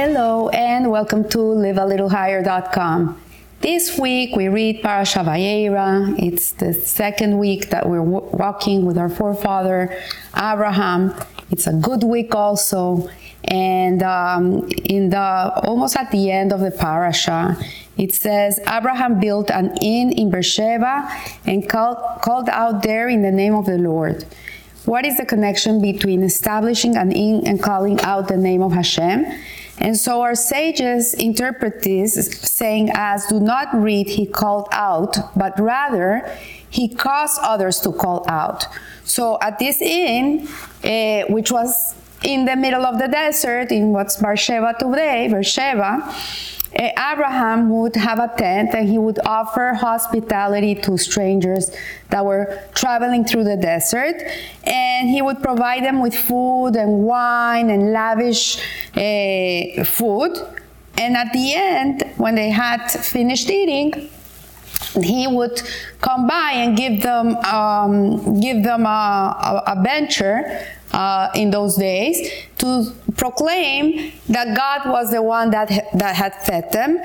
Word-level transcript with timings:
Hello 0.00 0.48
and 0.50 0.92
welcome 0.92 1.28
to 1.30 1.38
livealittlehigher.com. 1.38 3.20
This 3.60 3.98
week 3.98 4.36
we 4.36 4.46
read 4.46 4.80
Parasha 4.80 5.24
Vayeira. 5.24 6.14
It's 6.16 6.52
the 6.52 6.72
second 6.72 7.36
week 7.40 7.70
that 7.70 7.88
we're 7.88 8.00
walking 8.00 8.86
with 8.86 8.96
our 8.96 9.08
forefather 9.08 10.00
Abraham. 10.36 11.12
It's 11.50 11.66
a 11.66 11.72
good 11.72 12.04
week 12.04 12.32
also. 12.32 13.10
And 13.42 14.04
um, 14.04 14.68
in 14.84 15.10
the 15.10 15.18
almost 15.66 15.96
at 15.96 16.12
the 16.12 16.30
end 16.30 16.52
of 16.52 16.60
the 16.60 16.70
parasha, 16.70 17.56
it 17.96 18.14
says 18.14 18.60
Abraham 18.68 19.18
built 19.18 19.50
an 19.50 19.76
inn 19.82 20.12
in 20.12 20.30
Beersheba 20.30 21.10
and 21.44 21.68
called, 21.68 22.22
called 22.22 22.48
out 22.50 22.84
there 22.84 23.08
in 23.08 23.22
the 23.22 23.32
name 23.32 23.56
of 23.56 23.66
the 23.66 23.78
Lord. 23.78 24.24
What 24.84 25.04
is 25.04 25.16
the 25.16 25.26
connection 25.26 25.82
between 25.82 26.22
establishing 26.22 26.96
an 26.96 27.10
inn 27.10 27.48
and 27.48 27.60
calling 27.60 28.00
out 28.02 28.28
the 28.28 28.36
name 28.36 28.62
of 28.62 28.70
Hashem? 28.70 29.26
And 29.80 29.96
so 29.96 30.22
our 30.22 30.34
sages 30.34 31.14
interpret 31.14 31.82
this 31.82 32.14
saying 32.40 32.90
as 32.94 33.26
do 33.26 33.40
not 33.40 33.68
read 33.74 34.08
he 34.08 34.26
called 34.26 34.68
out, 34.72 35.16
but 35.36 35.58
rather 35.58 36.28
he 36.70 36.88
caused 36.88 37.40
others 37.42 37.80
to 37.80 37.92
call 37.92 38.24
out. 38.28 38.66
So 39.04 39.38
at 39.40 39.58
this 39.58 39.80
inn, 39.80 40.48
uh, 40.84 41.22
which 41.32 41.50
was 41.50 41.94
in 42.22 42.44
the 42.44 42.56
middle 42.56 42.84
of 42.84 42.98
the 42.98 43.08
desert 43.08 43.70
in 43.70 43.90
what's 43.90 44.16
Beersheba 44.16 44.74
today, 44.78 45.28
Beersheba, 45.28 46.14
Abraham 46.72 47.70
would 47.70 47.96
have 47.96 48.18
a 48.18 48.28
tent 48.36 48.74
and 48.74 48.88
he 48.88 48.98
would 48.98 49.18
offer 49.24 49.72
hospitality 49.74 50.74
to 50.74 50.98
strangers 50.98 51.74
that 52.10 52.24
were 52.24 52.62
traveling 52.74 53.24
through 53.24 53.44
the 53.44 53.56
desert. 53.56 54.22
And 54.64 55.08
he 55.08 55.22
would 55.22 55.42
provide 55.42 55.84
them 55.84 56.00
with 56.00 56.14
food 56.14 56.76
and 56.76 57.04
wine 57.04 57.70
and 57.70 57.92
lavish 57.92 58.58
uh, 58.94 59.84
food. 59.84 60.36
And 60.98 61.16
at 61.16 61.32
the 61.32 61.54
end, 61.54 62.02
when 62.16 62.34
they 62.34 62.50
had 62.50 62.90
finished 62.90 63.48
eating, 63.48 64.10
he 65.02 65.26
would 65.26 65.62
come 66.00 66.26
by 66.26 66.52
and 66.54 66.76
give 66.76 67.02
them 67.02 67.36
um, 67.36 68.40
give 68.40 68.62
them 68.62 68.86
a, 68.86 69.62
a, 69.66 69.72
a 69.72 69.82
bencher 69.82 70.66
uh, 70.92 71.30
in 71.34 71.50
those 71.50 71.76
days 71.76 72.30
to 72.58 72.92
proclaim 73.16 74.12
that 74.28 74.56
God 74.56 74.90
was 74.90 75.10
the 75.10 75.22
one 75.22 75.50
that, 75.50 75.68
that 75.94 76.16
had 76.16 76.34
fed 76.34 76.72
them 76.72 76.98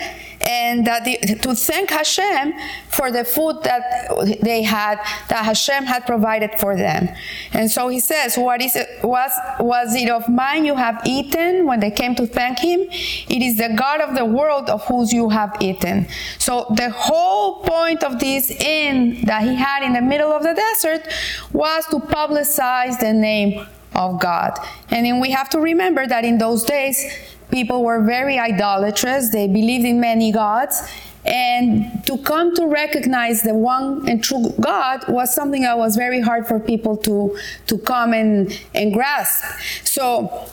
and 0.43 0.85
that 0.85 1.05
the, 1.05 1.17
to 1.41 1.55
thank 1.55 1.89
Hashem 1.89 2.53
for 2.89 3.11
the 3.11 3.23
food 3.23 3.63
that 3.63 4.39
they 4.41 4.61
had, 4.63 4.97
that 5.29 5.45
Hashem 5.45 5.85
had 5.85 6.05
provided 6.05 6.59
for 6.59 6.75
them. 6.75 7.09
And 7.53 7.69
so 7.71 7.87
he 7.87 7.99
says, 7.99 8.37
what 8.37 8.61
is 8.61 8.75
it, 8.75 9.03
was, 9.03 9.31
was 9.59 9.95
it 9.95 10.09
of 10.09 10.27
mine 10.27 10.65
you 10.65 10.75
have 10.75 11.01
eaten 11.05 11.65
when 11.65 11.79
they 11.79 11.91
came 11.91 12.15
to 12.15 12.27
thank 12.27 12.59
him? 12.59 12.81
It 12.81 13.41
is 13.41 13.57
the 13.57 13.73
God 13.75 14.01
of 14.01 14.15
the 14.15 14.25
world 14.25 14.69
of 14.69 14.83
whose 14.85 15.13
you 15.13 15.29
have 15.29 15.55
eaten. 15.61 16.07
So 16.39 16.67
the 16.75 16.89
whole 16.89 17.61
point 17.63 18.03
of 18.03 18.19
this 18.19 18.51
inn 18.51 19.21
that 19.25 19.43
he 19.43 19.55
had 19.55 19.83
in 19.83 19.93
the 19.93 20.01
middle 20.01 20.31
of 20.31 20.43
the 20.43 20.53
desert 20.53 21.07
was 21.51 21.85
to 21.87 21.97
publicize 21.97 22.99
the 22.99 23.13
name 23.13 23.65
of 23.95 24.19
God. 24.19 24.57
And 24.89 25.05
then 25.05 25.19
we 25.19 25.31
have 25.31 25.49
to 25.51 25.59
remember 25.59 26.07
that 26.07 26.25
in 26.25 26.37
those 26.37 26.63
days, 26.63 27.05
people 27.53 27.83
were 27.83 28.03
very 28.03 28.39
idolatrous. 28.39 29.29
They 29.29 29.47
believed 29.47 29.85
in 29.85 30.01
many 30.01 30.31
gods. 30.31 30.81
And 31.23 32.05
to 32.05 32.17
come 32.17 32.53
to 32.55 32.65
recognize 32.67 33.43
the 33.43 33.53
one 33.53 34.09
and 34.09 34.21
true 34.21 34.53
God 34.59 35.05
was 35.07 35.33
something 35.33 35.61
that 35.61 35.77
was 35.77 35.95
very 35.95 36.19
hard 36.19 36.47
for 36.47 36.59
people 36.59 36.97
to, 36.97 37.37
to 37.67 37.77
come 37.77 38.11
and, 38.13 38.51
and 38.73 38.91
grasp. 38.91 39.45
So 39.85 40.49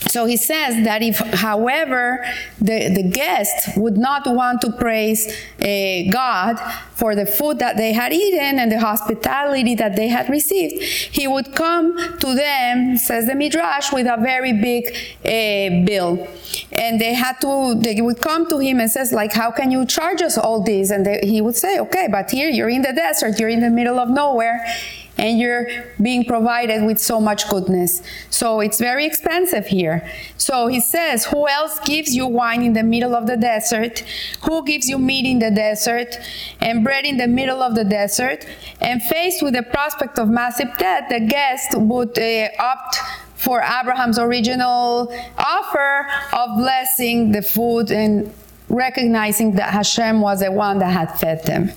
so 0.00 0.26
he 0.26 0.36
says 0.36 0.84
that 0.84 1.02
if, 1.02 1.18
however, 1.18 2.24
the, 2.60 2.88
the 2.88 3.02
guest 3.02 3.76
would 3.76 3.98
not 3.98 4.22
want 4.26 4.60
to 4.60 4.70
praise 4.70 5.26
uh, 5.60 6.10
God 6.10 6.56
for 6.94 7.16
the 7.16 7.26
food 7.26 7.58
that 7.58 7.76
they 7.76 7.92
had 7.92 8.12
eaten 8.12 8.60
and 8.60 8.70
the 8.70 8.78
hospitality 8.78 9.74
that 9.74 9.96
they 9.96 10.06
had 10.06 10.30
received, 10.30 10.82
he 10.82 11.26
would 11.26 11.54
come 11.54 11.96
to 12.18 12.34
them, 12.34 12.96
says 12.96 13.26
the 13.26 13.34
Midrash, 13.34 13.92
with 13.92 14.06
a 14.06 14.16
very 14.22 14.52
big 14.52 14.86
uh, 15.24 15.84
bill. 15.84 16.28
And 16.72 17.00
they 17.00 17.14
had 17.14 17.40
to, 17.40 17.74
they 17.74 18.00
would 18.00 18.20
come 18.20 18.48
to 18.50 18.58
him 18.58 18.78
and 18.78 18.88
says, 18.88 19.12
like, 19.12 19.32
how 19.32 19.50
can 19.50 19.72
you 19.72 19.84
charge 19.84 20.22
us 20.22 20.38
all 20.38 20.62
this? 20.62 20.90
And 20.90 21.04
they, 21.04 21.20
he 21.24 21.40
would 21.40 21.56
say, 21.56 21.80
okay, 21.80 22.06
but 22.08 22.30
here 22.30 22.48
you're 22.48 22.68
in 22.68 22.82
the 22.82 22.92
desert, 22.92 23.40
you're 23.40 23.48
in 23.48 23.60
the 23.60 23.70
middle 23.70 23.98
of 23.98 24.08
nowhere 24.08 24.64
and 25.18 25.38
you're 25.38 25.66
being 26.00 26.24
provided 26.24 26.84
with 26.84 26.98
so 26.98 27.20
much 27.20 27.48
goodness. 27.48 28.02
So 28.30 28.60
it's 28.60 28.78
very 28.78 29.04
expensive 29.04 29.66
here. 29.66 30.08
So 30.36 30.68
he 30.68 30.80
says, 30.80 31.26
Who 31.26 31.48
else 31.48 31.80
gives 31.80 32.14
you 32.14 32.26
wine 32.26 32.62
in 32.62 32.72
the 32.72 32.84
middle 32.84 33.14
of 33.14 33.26
the 33.26 33.36
desert? 33.36 34.04
Who 34.42 34.64
gives 34.64 34.88
you 34.88 34.98
meat 34.98 35.26
in 35.26 35.40
the 35.40 35.50
desert 35.50 36.18
and 36.60 36.84
bread 36.84 37.04
in 37.04 37.16
the 37.16 37.26
middle 37.26 37.60
of 37.62 37.74
the 37.74 37.84
desert? 37.84 38.46
And 38.80 39.02
faced 39.02 39.42
with 39.42 39.54
the 39.54 39.64
prospect 39.64 40.18
of 40.18 40.28
massive 40.28 40.76
debt, 40.78 41.08
the 41.08 41.20
guest 41.20 41.76
would 41.76 42.18
uh, 42.18 42.48
opt 42.58 42.96
for 43.34 43.60
Abraham's 43.60 44.18
original 44.18 45.12
offer 45.36 46.06
of 46.32 46.56
blessing 46.56 47.32
the 47.32 47.42
food 47.42 47.90
and 47.90 48.32
recognizing 48.68 49.56
that 49.56 49.70
Hashem 49.70 50.20
was 50.20 50.40
the 50.40 50.52
one 50.52 50.78
that 50.80 50.90
had 50.90 51.18
fed 51.18 51.46
them. 51.46 51.70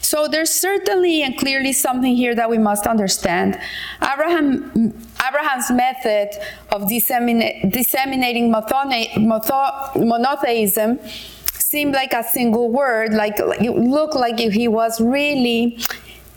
So 0.00 0.28
there's 0.28 0.50
certainly 0.50 1.22
and 1.22 1.36
clearly 1.38 1.72
something 1.72 2.14
here 2.14 2.34
that 2.34 2.50
we 2.50 2.58
must 2.58 2.86
understand. 2.86 3.58
Abraham, 4.02 4.92
Abraham's 5.26 5.70
method 5.70 6.30
of 6.70 6.86
disseminating 6.88 8.50
monotheism 8.50 10.98
seemed 11.46 11.94
like 11.94 12.12
a 12.12 12.22
single 12.22 12.70
word, 12.70 13.14
like 13.14 13.38
it 13.38 13.70
looked 13.70 14.14
like 14.14 14.38
he 14.38 14.68
was 14.68 15.00
really 15.00 15.78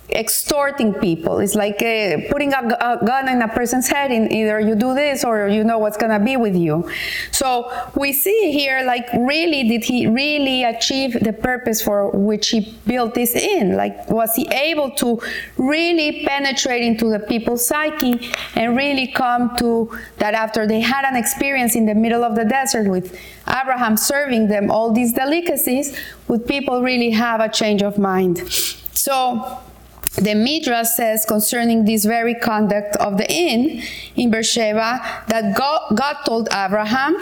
extorting 0.09 0.93
people. 0.93 1.39
It's 1.39 1.55
like 1.55 1.81
uh, 1.81 2.17
putting 2.29 2.53
a, 2.53 2.59
a, 2.59 3.05
gun 3.05 3.27
in 3.27 3.41
a 3.41 3.47
person's 3.47 3.87
head 3.87 4.11
in 4.11 4.31
either 4.31 4.59
you 4.59 4.75
do 4.75 4.93
this 4.93 5.23
or 5.23 5.47
you 5.47 5.63
know 5.63 5.79
what's 5.79 5.97
gonna 5.97 6.19
be 6.19 6.37
with 6.37 6.55
you. 6.55 6.89
So 7.31 7.71
we 7.95 8.13
see 8.13 8.51
here 8.51 8.83
like 8.85 9.07
really 9.13 9.67
did 9.67 9.83
he 9.83 10.07
really 10.07 10.63
achieve 10.63 11.19
the 11.23 11.33
purpose 11.33 11.81
for 11.81 12.11
which 12.11 12.49
he 12.49 12.77
built 12.85 13.15
this 13.15 13.35
in? 13.35 13.75
Like 13.75 14.09
was 14.09 14.35
he 14.35 14.47
able 14.49 14.91
to 14.91 15.19
really 15.57 16.25
penetrate 16.25 16.83
into 16.83 17.09
the 17.09 17.19
people's 17.19 17.65
psyche 17.65 18.31
and 18.55 18.77
really 18.77 19.07
come 19.07 19.55
to 19.57 19.97
that 20.17 20.33
after 20.33 20.67
they 20.67 20.81
had 20.81 21.05
an 21.05 21.15
experience 21.15 21.75
in 21.75 21.85
the 21.85 21.95
middle 21.95 22.23
of 22.23 22.35
the 22.35 22.45
desert 22.45 22.87
with 22.87 23.19
Abraham 23.47 23.97
serving 23.97 24.47
them 24.47 24.69
all 24.69 24.91
these 24.91 25.13
delicacies, 25.13 25.97
would 26.27 26.45
people 26.45 26.81
really 26.81 27.11
have 27.11 27.39
a 27.39 27.49
change 27.49 27.81
of 27.81 27.97
mind? 27.97 28.47
So 28.93 29.59
the 30.15 30.33
Midrash 30.33 30.87
says 30.89 31.25
concerning 31.25 31.85
this 31.85 32.05
very 32.05 32.35
conduct 32.35 32.95
of 32.97 33.17
the 33.17 33.31
inn 33.31 33.81
in 34.15 34.31
Beersheba 34.31 35.01
that 35.27 35.55
God, 35.55 35.95
God 35.95 36.17
told 36.25 36.47
Abraham, 36.53 37.15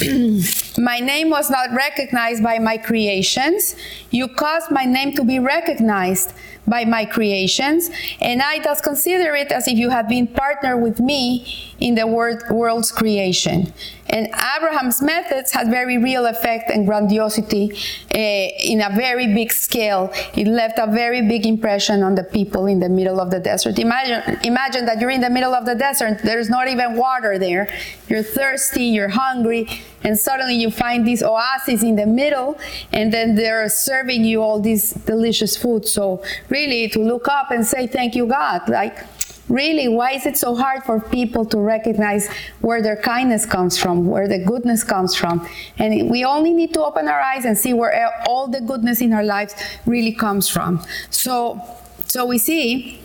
My 0.78 1.00
name 1.00 1.30
was 1.30 1.50
not 1.50 1.72
recognized 1.72 2.42
by 2.42 2.60
my 2.60 2.76
creations. 2.76 3.74
You 4.10 4.28
caused 4.28 4.70
my 4.70 4.84
name 4.84 5.12
to 5.14 5.24
be 5.24 5.40
recognized 5.40 6.32
by 6.68 6.84
my 6.84 7.04
creations, 7.04 7.90
and 8.20 8.42
I 8.42 8.60
thus 8.60 8.80
consider 8.80 9.34
it 9.34 9.50
as 9.50 9.66
if 9.66 9.76
you 9.76 9.90
had 9.90 10.06
been 10.08 10.26
partner 10.26 10.76
with 10.76 11.00
me 11.00 11.74
in 11.80 11.94
the 11.94 12.06
world's 12.06 12.92
creation. 12.92 13.72
And 14.10 14.26
Abraham's 14.56 15.02
methods 15.02 15.52
had 15.52 15.68
very 15.68 15.98
real 15.98 16.26
effect 16.26 16.70
and 16.70 16.86
grandiosity 16.86 17.72
uh, 18.14 18.18
in 18.18 18.80
a 18.80 18.90
very 18.96 19.34
big 19.34 19.52
scale. 19.52 20.10
It 20.34 20.46
left 20.46 20.78
a 20.78 20.86
very 20.86 21.22
big 21.28 21.46
impression 21.46 22.02
on 22.02 22.14
the 22.14 22.24
people 22.24 22.66
in 22.66 22.80
the 22.80 22.88
middle 22.88 23.20
of 23.20 23.30
the 23.30 23.40
desert. 23.40 23.78
Imagine, 23.78 24.38
imagine 24.44 24.86
that 24.86 25.00
you're 25.00 25.10
in 25.10 25.20
the 25.20 25.30
middle 25.30 25.54
of 25.54 25.66
the 25.66 25.74
desert, 25.74 26.20
there's 26.22 26.48
not 26.48 26.68
even 26.68 26.96
water 26.96 27.38
there. 27.38 27.68
You're 28.08 28.22
thirsty, 28.22 28.84
you're 28.84 29.08
hungry, 29.08 29.68
and 30.04 30.18
suddenly 30.18 30.54
you 30.54 30.70
find 30.70 31.06
these 31.06 31.22
oases 31.22 31.82
in 31.82 31.96
the 31.96 32.06
middle, 32.06 32.58
and 32.92 33.12
then 33.12 33.34
they're 33.34 33.68
serving 33.68 34.24
you 34.24 34.42
all 34.42 34.60
this 34.60 34.92
delicious 34.92 35.56
food. 35.56 35.86
So, 35.86 36.22
really, 36.48 36.88
to 36.90 37.00
look 37.00 37.28
up 37.28 37.50
and 37.50 37.66
say, 37.66 37.86
Thank 37.86 38.14
you, 38.14 38.26
God. 38.26 38.68
Like, 38.68 39.04
really, 39.48 39.88
why 39.88 40.12
is 40.12 40.26
it 40.26 40.36
so 40.36 40.54
hard 40.54 40.84
for 40.84 41.00
people 41.00 41.44
to 41.46 41.58
recognize 41.58 42.28
where 42.60 42.82
their 42.82 42.96
kindness 42.96 43.46
comes 43.46 43.78
from, 43.78 44.06
where 44.06 44.28
the 44.28 44.38
goodness 44.38 44.84
comes 44.84 45.14
from? 45.14 45.46
And 45.78 46.10
we 46.10 46.24
only 46.24 46.52
need 46.52 46.74
to 46.74 46.84
open 46.84 47.08
our 47.08 47.20
eyes 47.20 47.44
and 47.44 47.56
see 47.56 47.72
where 47.72 48.12
all 48.28 48.48
the 48.48 48.60
goodness 48.60 49.00
in 49.00 49.12
our 49.12 49.24
lives 49.24 49.54
really 49.86 50.12
comes 50.12 50.48
from. 50.48 50.84
So, 51.10 51.60
so 52.06 52.24
we 52.24 52.38
see 52.38 53.00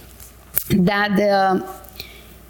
that 0.70 1.16
the, 1.16 1.68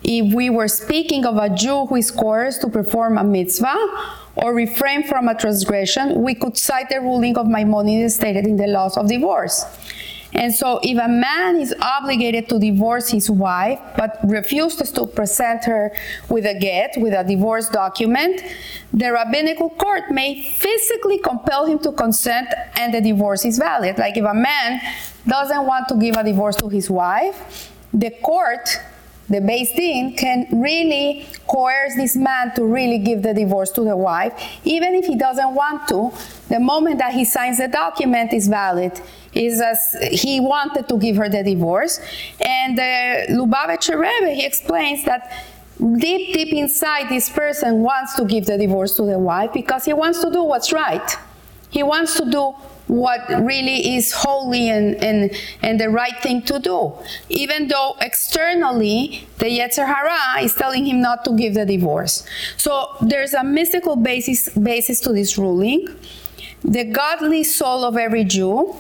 if 0.04 0.34
we 0.34 0.50
were 0.50 0.68
speaking 0.68 1.25
of 1.25 1.38
a 1.38 1.50
Jew 1.50 1.86
who 1.86 1.96
is 1.96 2.12
coerced 2.12 2.62
to 2.62 2.69
perform 2.69 3.18
a 3.18 3.24
mitzvah, 3.24 4.19
or 4.36 4.54
refrain 4.54 5.04
from 5.04 5.28
a 5.28 5.36
transgression, 5.36 6.22
we 6.22 6.36
could 6.36 6.58
cite 6.58 6.90
the 6.90 7.00
ruling 7.00 7.38
of 7.38 7.48
Maimonides 7.48 8.16
stated 8.16 8.46
in 8.46 8.58
the 8.58 8.68
laws 8.68 8.98
of 8.98 9.08
divorce. 9.08 9.66
And 10.36 10.54
so 10.54 10.80
if 10.82 10.98
a 10.98 11.08
man 11.08 11.58
is 11.58 11.76
obligated 11.80 12.50
to 12.50 12.60
divorce 12.60 13.10
his 13.10 13.30
wife 13.30 13.80
but 13.96 14.18
refuses 14.24 14.92
to 14.94 15.06
present 15.06 15.64
her 15.66 15.96
with 16.28 16.46
a 16.46 16.58
get, 16.58 16.96
with 16.98 17.14
a 17.14 17.24
divorce 17.24 17.70
document, 17.70 18.42
the 18.92 19.12
rabbinical 19.12 19.70
court 19.70 20.10
may 20.10 20.42
physically 20.42 21.20
compel 21.20 21.66
him 21.66 21.78
to 21.80 21.92
consent 21.92 22.48
and 22.78 22.94
the 22.94 23.02
divorce 23.02 23.46
is 23.46 23.60
valid. 23.60 24.00
Like 24.00 24.18
if 24.18 24.26
a 24.26 24.34
man 24.34 24.82
doesn't 25.28 25.66
want 25.68 25.88
to 25.90 25.96
give 25.98 26.16
a 26.16 26.24
divorce 26.24 26.56
to 26.58 26.68
his 26.68 26.90
wife, 26.90 27.72
the 27.94 28.10
court 28.10 28.80
the 29.34 29.40
Beis 29.40 29.76
Din 29.76 30.16
can 30.16 30.48
really 30.52 31.26
coerce 31.48 31.96
this 31.96 32.16
man 32.16 32.54
to 32.56 32.64
really 32.66 33.00
give 33.00 33.24
the 33.24 33.34
divorce 33.34 33.72
to 33.72 33.82
the 33.82 33.98
wife, 33.98 34.34
even 34.64 34.94
if 34.96 35.06
he 35.06 35.16
doesn't 35.16 35.54
want 35.54 35.88
to. 35.90 36.12
The 36.50 36.60
moment 36.60 37.00
that 37.00 37.14
he 37.14 37.26
signs 37.26 37.58
the 37.58 37.68
document 37.68 38.34
is 38.34 38.48
valid. 38.48 39.00
Is 39.34 39.60
as 39.62 39.98
he 40.12 40.40
wanted 40.40 40.88
to 40.88 40.98
give 41.00 41.16
her 41.16 41.28
the 41.28 41.42
divorce, 41.42 42.00
and 42.40 42.78
uh, 42.78 42.84
the 43.28 43.34
Lubavitcher 43.34 44.00
Rebbe 44.00 44.32
he 44.32 44.46
explains 44.46 45.04
that 45.06 45.32
deep, 45.98 46.34
deep 46.34 46.54
inside, 46.54 47.10
this 47.10 47.30
person 47.30 47.80
wants 47.82 48.14
to 48.16 48.26
give 48.26 48.46
the 48.46 48.58
divorce 48.60 48.96
to 48.98 49.04
the 49.04 49.18
wife 49.18 49.52
because 49.52 49.86
he 49.86 49.94
wants 49.94 50.20
to 50.22 50.30
do 50.32 50.44
what's 50.44 50.72
right. 50.72 51.18
He 51.72 51.82
wants 51.82 52.16
to 52.18 52.30
do 52.30 52.54
what 52.88 53.28
really 53.30 53.96
is 53.96 54.12
holy 54.12 54.70
and, 54.70 54.96
and, 55.04 55.32
and 55.62 55.80
the 55.80 55.90
right 55.90 56.22
thing 56.22 56.42
to 56.44 56.60
do. 56.60 56.94
Even 57.30 57.68
though 57.68 57.96
externally 58.02 59.28
the 59.40 59.46
Yetzer 59.46 59.86
Hara 59.86 60.44
is 60.44 60.54
telling 60.54 60.86
him 60.86 61.02
not 61.02 61.24
to 61.26 61.36
give 61.36 61.54
the 61.54 61.66
divorce. 61.66 62.26
So 62.58 62.96
there's 63.02 63.34
a 63.34 63.44
mystical 63.44 63.96
basis, 63.96 64.50
basis 64.50 65.00
to 65.02 65.14
this 65.14 65.38
ruling. 65.38 65.88
The 66.64 66.86
godly 66.86 67.44
soul 67.44 67.84
of 67.84 67.98
every 67.98 68.24
Jew, 68.24 68.76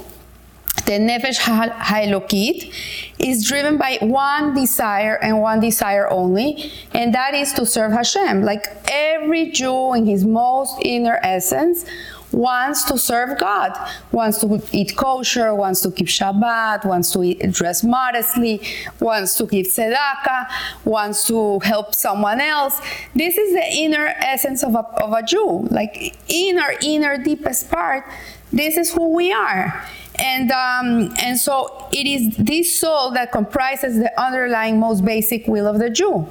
the 0.85 0.93
Nefesh 0.93 1.39
HaElokit, 1.39 2.73
is 3.19 3.47
driven 3.47 3.77
by 3.77 3.97
one 4.01 4.53
desire 4.53 5.17
and 5.21 5.41
one 5.41 5.59
desire 5.59 6.09
only, 6.09 6.71
and 6.93 7.13
that 7.13 7.33
is 7.33 7.53
to 7.53 7.65
serve 7.65 7.91
Hashem. 7.93 8.43
Like 8.43 8.67
every 8.89 9.51
Jew 9.51 9.93
in 9.93 10.05
his 10.05 10.25
most 10.25 10.77
inner 10.81 11.19
essence 11.23 11.85
wants 12.33 12.83
to 12.85 12.97
serve 12.97 13.37
God, 13.37 13.71
wants 14.11 14.39
to 14.41 14.61
eat 14.71 14.95
kosher, 14.97 15.53
wants 15.53 15.81
to 15.81 15.91
keep 15.91 16.07
Shabbat, 16.07 16.85
wants 16.85 17.11
to 17.11 17.23
eat, 17.23 17.51
dress 17.51 17.83
modestly, 17.83 18.61
wants 18.99 19.35
to 19.37 19.45
give 19.45 19.67
tzedakah, 19.67 20.47
wants 20.83 21.27
to 21.27 21.59
help 21.59 21.95
someone 21.95 22.41
else. 22.41 22.81
This 23.15 23.37
is 23.37 23.53
the 23.53 23.65
inner 23.71 24.07
essence 24.07 24.63
of 24.63 24.75
a, 24.75 24.85
of 25.03 25.13
a 25.13 25.23
Jew. 25.23 25.67
Like 25.69 26.15
inner, 26.27 26.73
inner 26.81 27.23
deepest 27.23 27.69
part, 27.69 28.05
this 28.51 28.77
is 28.77 28.91
who 28.93 29.13
we 29.13 29.31
are. 29.31 29.87
And, 30.19 30.51
um, 30.51 31.13
and 31.19 31.39
so 31.39 31.87
it 31.91 32.05
is 32.05 32.37
this 32.37 32.79
soul 32.79 33.11
that 33.11 33.31
comprises 33.31 33.97
the 33.97 34.21
underlying 34.21 34.79
most 34.79 35.03
basic 35.03 35.47
will 35.47 35.67
of 35.67 35.79
the 35.79 35.89
Jew. 35.89 36.27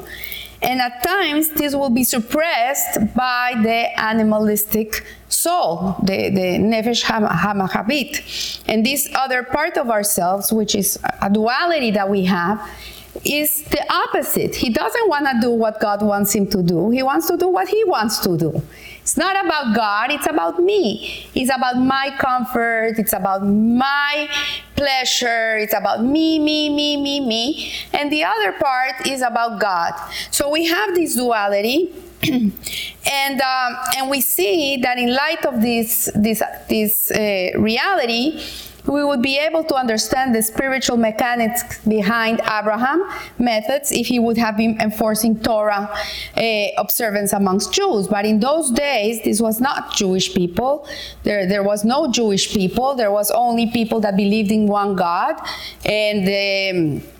And 0.62 0.80
at 0.80 1.02
times, 1.02 1.50
this 1.50 1.74
will 1.74 1.90
be 1.90 2.04
suppressed 2.04 3.14
by 3.14 3.54
the 3.62 4.00
animalistic 4.00 5.04
soul, 5.28 5.96
the, 6.02 6.30
the 6.30 6.58
nefesh 6.58 7.02
hamachabit. 7.02 8.62
And 8.68 8.86
this 8.86 9.08
other 9.14 9.42
part 9.42 9.76
of 9.76 9.90
ourselves, 9.90 10.52
which 10.52 10.74
is 10.74 10.98
a 11.20 11.28
duality 11.28 11.90
that 11.92 12.08
we 12.08 12.24
have, 12.26 12.68
is 13.24 13.62
the 13.64 13.84
opposite. 13.92 14.54
He 14.54 14.70
doesn't 14.70 15.08
want 15.08 15.26
to 15.26 15.38
do 15.40 15.50
what 15.50 15.80
God 15.80 16.02
wants 16.02 16.32
him 16.34 16.46
to 16.48 16.62
do. 16.62 16.90
He 16.90 17.02
wants 17.02 17.26
to 17.28 17.36
do 17.36 17.48
what 17.48 17.68
he 17.68 17.84
wants 17.84 18.18
to 18.20 18.38
do. 18.38 18.62
It's 19.02 19.16
not 19.16 19.44
about 19.44 19.74
God, 19.74 20.12
it's 20.12 20.28
about 20.28 20.60
me. 20.60 21.28
It's 21.34 21.50
about 21.50 21.76
my 21.76 22.14
comfort, 22.18 22.94
it's 22.98 23.12
about 23.12 23.44
my 23.44 24.28
pleasure, 24.76 25.58
it's 25.58 25.74
about 25.74 26.04
me, 26.04 26.38
me, 26.38 26.70
me, 26.70 26.96
me, 26.96 27.18
me. 27.18 27.72
And 27.92 28.12
the 28.12 28.22
other 28.22 28.52
part 28.52 29.06
is 29.08 29.20
about 29.20 29.60
God. 29.60 29.92
So 30.30 30.48
we 30.50 30.66
have 30.66 30.94
this 30.94 31.16
duality. 31.16 31.92
and 32.22 33.40
um, 33.40 33.76
and 33.96 34.08
we 34.08 34.20
see 34.20 34.76
that 34.76 34.96
in 34.96 35.12
light 35.12 35.44
of 35.44 35.60
this 35.60 36.08
this 36.14 36.40
this 36.68 37.10
uh, 37.10 37.58
reality, 37.58 38.40
we 38.86 39.04
would 39.04 39.22
be 39.22 39.38
able 39.38 39.64
to 39.64 39.74
understand 39.74 40.34
the 40.34 40.42
spiritual 40.42 40.96
mechanics 40.96 41.78
behind 41.86 42.40
Abraham 42.40 43.08
methods 43.38 43.92
if 43.92 44.06
he 44.06 44.18
would 44.18 44.36
have 44.36 44.56
been 44.56 44.80
enforcing 44.80 45.38
Torah 45.38 45.88
uh, 46.36 46.66
observance 46.78 47.32
amongst 47.32 47.72
Jews. 47.72 48.08
But 48.08 48.24
in 48.24 48.40
those 48.40 48.70
days, 48.70 49.22
this 49.22 49.40
was 49.40 49.60
not 49.60 49.94
Jewish 49.94 50.34
people. 50.34 50.86
There, 51.22 51.46
there 51.46 51.62
was 51.62 51.84
no 51.84 52.10
Jewish 52.10 52.52
people. 52.52 52.94
There 52.94 53.12
was 53.12 53.30
only 53.30 53.70
people 53.70 54.00
that 54.00 54.16
believed 54.16 54.50
in 54.50 54.66
one 54.66 54.96
God. 54.96 55.36
And 55.84 57.02
um, 57.02 57.11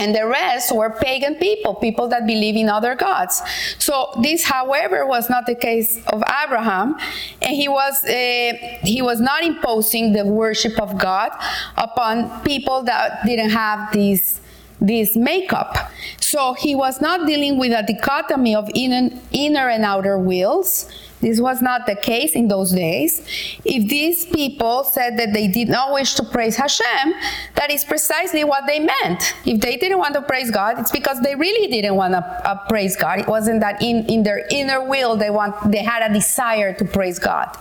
and 0.00 0.14
the 0.14 0.26
rest 0.26 0.74
were 0.74 0.90
pagan 0.90 1.34
people, 1.34 1.74
people 1.74 2.08
that 2.08 2.26
believe 2.26 2.56
in 2.56 2.68
other 2.70 2.94
gods. 2.94 3.42
So 3.78 4.08
this, 4.22 4.42
however, 4.44 5.06
was 5.06 5.28
not 5.28 5.44
the 5.44 5.54
case 5.54 6.02
of 6.06 6.22
Abraham, 6.42 6.96
and 7.42 7.54
he 7.54 7.68
was 7.68 8.02
uh, 8.04 8.52
he 8.82 9.02
was 9.02 9.20
not 9.20 9.44
imposing 9.44 10.14
the 10.14 10.24
worship 10.24 10.80
of 10.80 10.98
God 10.98 11.30
upon 11.76 12.42
people 12.42 12.82
that 12.84 13.24
didn't 13.26 13.50
have 13.50 13.92
these 13.92 14.40
this 14.80 15.14
makeup. 15.16 15.76
So 16.20 16.54
he 16.54 16.74
was 16.74 17.02
not 17.02 17.26
dealing 17.26 17.58
with 17.58 17.72
a 17.72 17.82
dichotomy 17.82 18.54
of 18.54 18.70
inner, 18.74 19.10
inner 19.30 19.68
and 19.68 19.84
outer 19.84 20.18
wills 20.18 20.90
this 21.20 21.40
was 21.40 21.60
not 21.60 21.86
the 21.86 21.96
case 21.96 22.32
in 22.32 22.48
those 22.48 22.72
days. 22.72 23.20
If 23.64 23.88
these 23.88 24.24
people 24.26 24.84
said 24.84 25.18
that 25.18 25.32
they 25.32 25.48
did 25.48 25.68
not 25.68 25.92
wish 25.92 26.14
to 26.14 26.24
praise 26.24 26.56
Hashem, 26.56 27.14
that 27.56 27.70
is 27.70 27.84
precisely 27.84 28.44
what 28.44 28.64
they 28.66 28.78
meant. 28.78 29.34
If 29.44 29.60
they 29.60 29.76
didn't 29.76 29.98
want 29.98 30.14
to 30.14 30.22
praise 30.22 30.50
God, 30.50 30.78
it's 30.78 30.90
because 30.90 31.20
they 31.20 31.34
really 31.34 31.68
didn't 31.68 31.96
want 31.96 32.14
to 32.14 32.18
uh, 32.20 32.66
praise 32.68 32.96
God. 32.96 33.20
It 33.20 33.26
wasn't 33.28 33.60
that 33.60 33.82
in, 33.82 34.06
in 34.06 34.22
their 34.22 34.46
inner 34.50 34.82
will 34.82 35.16
they 35.16 35.30
want 35.30 35.70
they 35.70 35.82
had 35.82 36.08
a 36.08 36.12
desire 36.12 36.72
to 36.74 36.84
praise 36.84 37.18
God. 37.18 37.54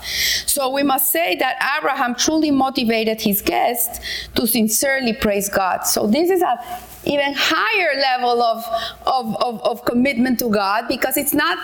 So 0.45 0.69
we 0.69 0.83
must 0.83 1.11
say 1.11 1.35
that 1.35 1.57
Abraham 1.77 2.15
truly 2.15 2.51
motivated 2.51 3.21
his 3.21 3.41
guests 3.41 3.99
to 4.35 4.47
sincerely 4.47 5.13
praise 5.13 5.49
God. 5.49 5.85
So 5.85 6.07
this 6.07 6.29
is 6.29 6.41
a 6.41 6.57
even 7.05 7.33
higher 7.35 7.99
level 7.99 8.41
of, 8.41 8.65
of, 9.05 9.35
of, 9.41 9.63
of, 9.63 9.85
commitment 9.85 10.39
to 10.39 10.49
God 10.49 10.87
because 10.87 11.17
it's 11.17 11.33
not, 11.33 11.57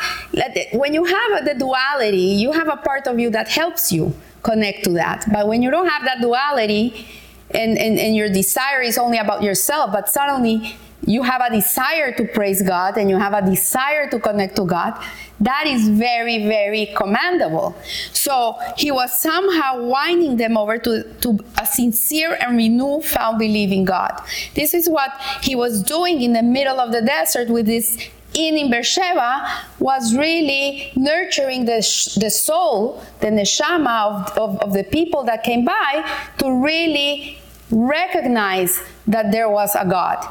when 0.74 0.94
you 0.94 1.04
have 1.04 1.46
the 1.46 1.54
duality, 1.54 2.18
you 2.18 2.52
have 2.52 2.68
a 2.68 2.78
part 2.78 3.08
of 3.08 3.20
you 3.20 3.30
that 3.32 3.50
helps 3.50 3.92
you 3.92 4.14
connect 4.44 4.84
to 4.86 4.92
that. 4.92 5.26
But 5.32 5.48
when 5.48 5.62
you 5.62 5.72
don't 5.72 5.88
have 5.88 6.06
that 6.06 6.22
duality 6.22 7.08
and, 7.52 7.78
and, 7.78 8.00
and 8.00 8.16
your 8.16 8.30
desire 8.30 8.82
is 8.82 8.98
only 8.98 9.18
about 9.18 9.44
yourself, 9.44 9.92
but 9.92 10.10
suddenly 10.10 10.78
you 11.06 11.24
have 11.24 11.42
a 11.42 11.50
desire 11.54 12.12
to 12.14 12.26
praise 12.26 12.62
God 12.62 12.98
and 12.98 13.10
you 13.10 13.18
have 13.18 13.34
a 13.34 13.46
desire 13.46 14.10
to 14.10 14.20
connect 14.20 14.56
to 14.56 14.66
God, 14.66 14.94
that 15.40 15.68
is 15.68 15.90
very, 15.90 16.48
very 16.48 16.88
commendable. 16.96 17.76
So 18.14 18.58
he 18.78 18.92
was 18.92 19.20
somehow 19.20 19.84
winding 19.84 20.38
them 20.38 20.58
over 20.58 20.78
to, 20.80 21.04
to 21.22 21.40
a 21.60 21.66
sincere 21.66 22.38
and 22.40 22.56
renewed 22.58 23.06
found 23.06 23.40
belief 23.40 23.72
in 23.72 23.86
God. 23.86 24.22
This 24.54 24.74
is 24.74 24.90
what 24.90 25.12
he 25.42 25.56
was 25.56 25.84
doing 25.84 26.22
in 26.22 26.34
the 26.34 26.44
middle 26.44 26.80
of 26.80 26.92
the 26.92 27.02
desert 27.02 27.50
with 27.50 27.66
this 27.66 27.98
inn 28.34 28.58
in 28.58 28.70
Beersheba 28.70 29.48
was 29.80 30.16
really 30.16 30.92
nurturing 30.96 31.66
the, 31.66 31.78
the 32.20 32.30
soul, 32.30 33.02
the 33.22 33.28
neshama 33.28 34.06
of, 34.06 34.38
of, 34.38 34.60
of 34.60 34.74
the 34.74 34.84
people 34.84 35.24
that 35.24 35.44
came 35.44 35.64
by 35.64 36.22
to 36.38 36.52
really 36.52 37.40
recognize 37.72 38.82
that 39.08 39.32
there 39.32 39.50
was 39.50 39.76
a 39.76 39.86
God 39.86 40.28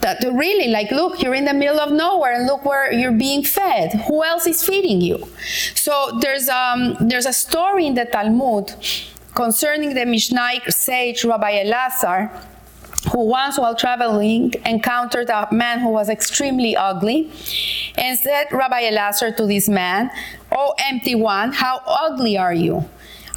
that 0.00 0.22
really 0.22 0.68
like 0.68 0.90
look 0.90 1.20
you're 1.20 1.34
in 1.34 1.44
the 1.44 1.54
middle 1.54 1.80
of 1.80 1.90
nowhere 1.90 2.34
and 2.34 2.46
look 2.46 2.64
where 2.64 2.92
you're 2.92 3.12
being 3.12 3.42
fed. 3.42 3.92
Who 4.06 4.22
else 4.22 4.46
is 4.46 4.64
feeding 4.64 5.00
you? 5.00 5.28
So 5.74 6.18
there's 6.20 6.48
um 6.48 6.96
there's 7.00 7.26
a 7.26 7.32
story 7.32 7.86
in 7.86 7.94
the 7.94 8.04
talmud 8.04 8.74
concerning 9.34 9.94
the 9.94 10.00
mishnaic 10.00 10.72
sage 10.72 11.24
rabbi 11.24 11.64
elazar 11.64 12.30
who 13.12 13.24
once 13.24 13.58
while 13.58 13.76
traveling 13.76 14.52
encountered 14.66 15.30
a 15.30 15.46
man 15.52 15.78
who 15.78 15.90
was 15.90 16.08
extremely 16.08 16.74
ugly 16.74 17.30
and 17.96 18.18
said 18.18 18.46
rabbi 18.50 18.82
elazar 18.82 19.36
to 19.36 19.46
this 19.46 19.68
man 19.68 20.10
oh 20.52 20.74
empty 20.90 21.14
one 21.14 21.52
how 21.52 21.80
ugly 21.86 22.36
are 22.36 22.54
you? 22.54 22.88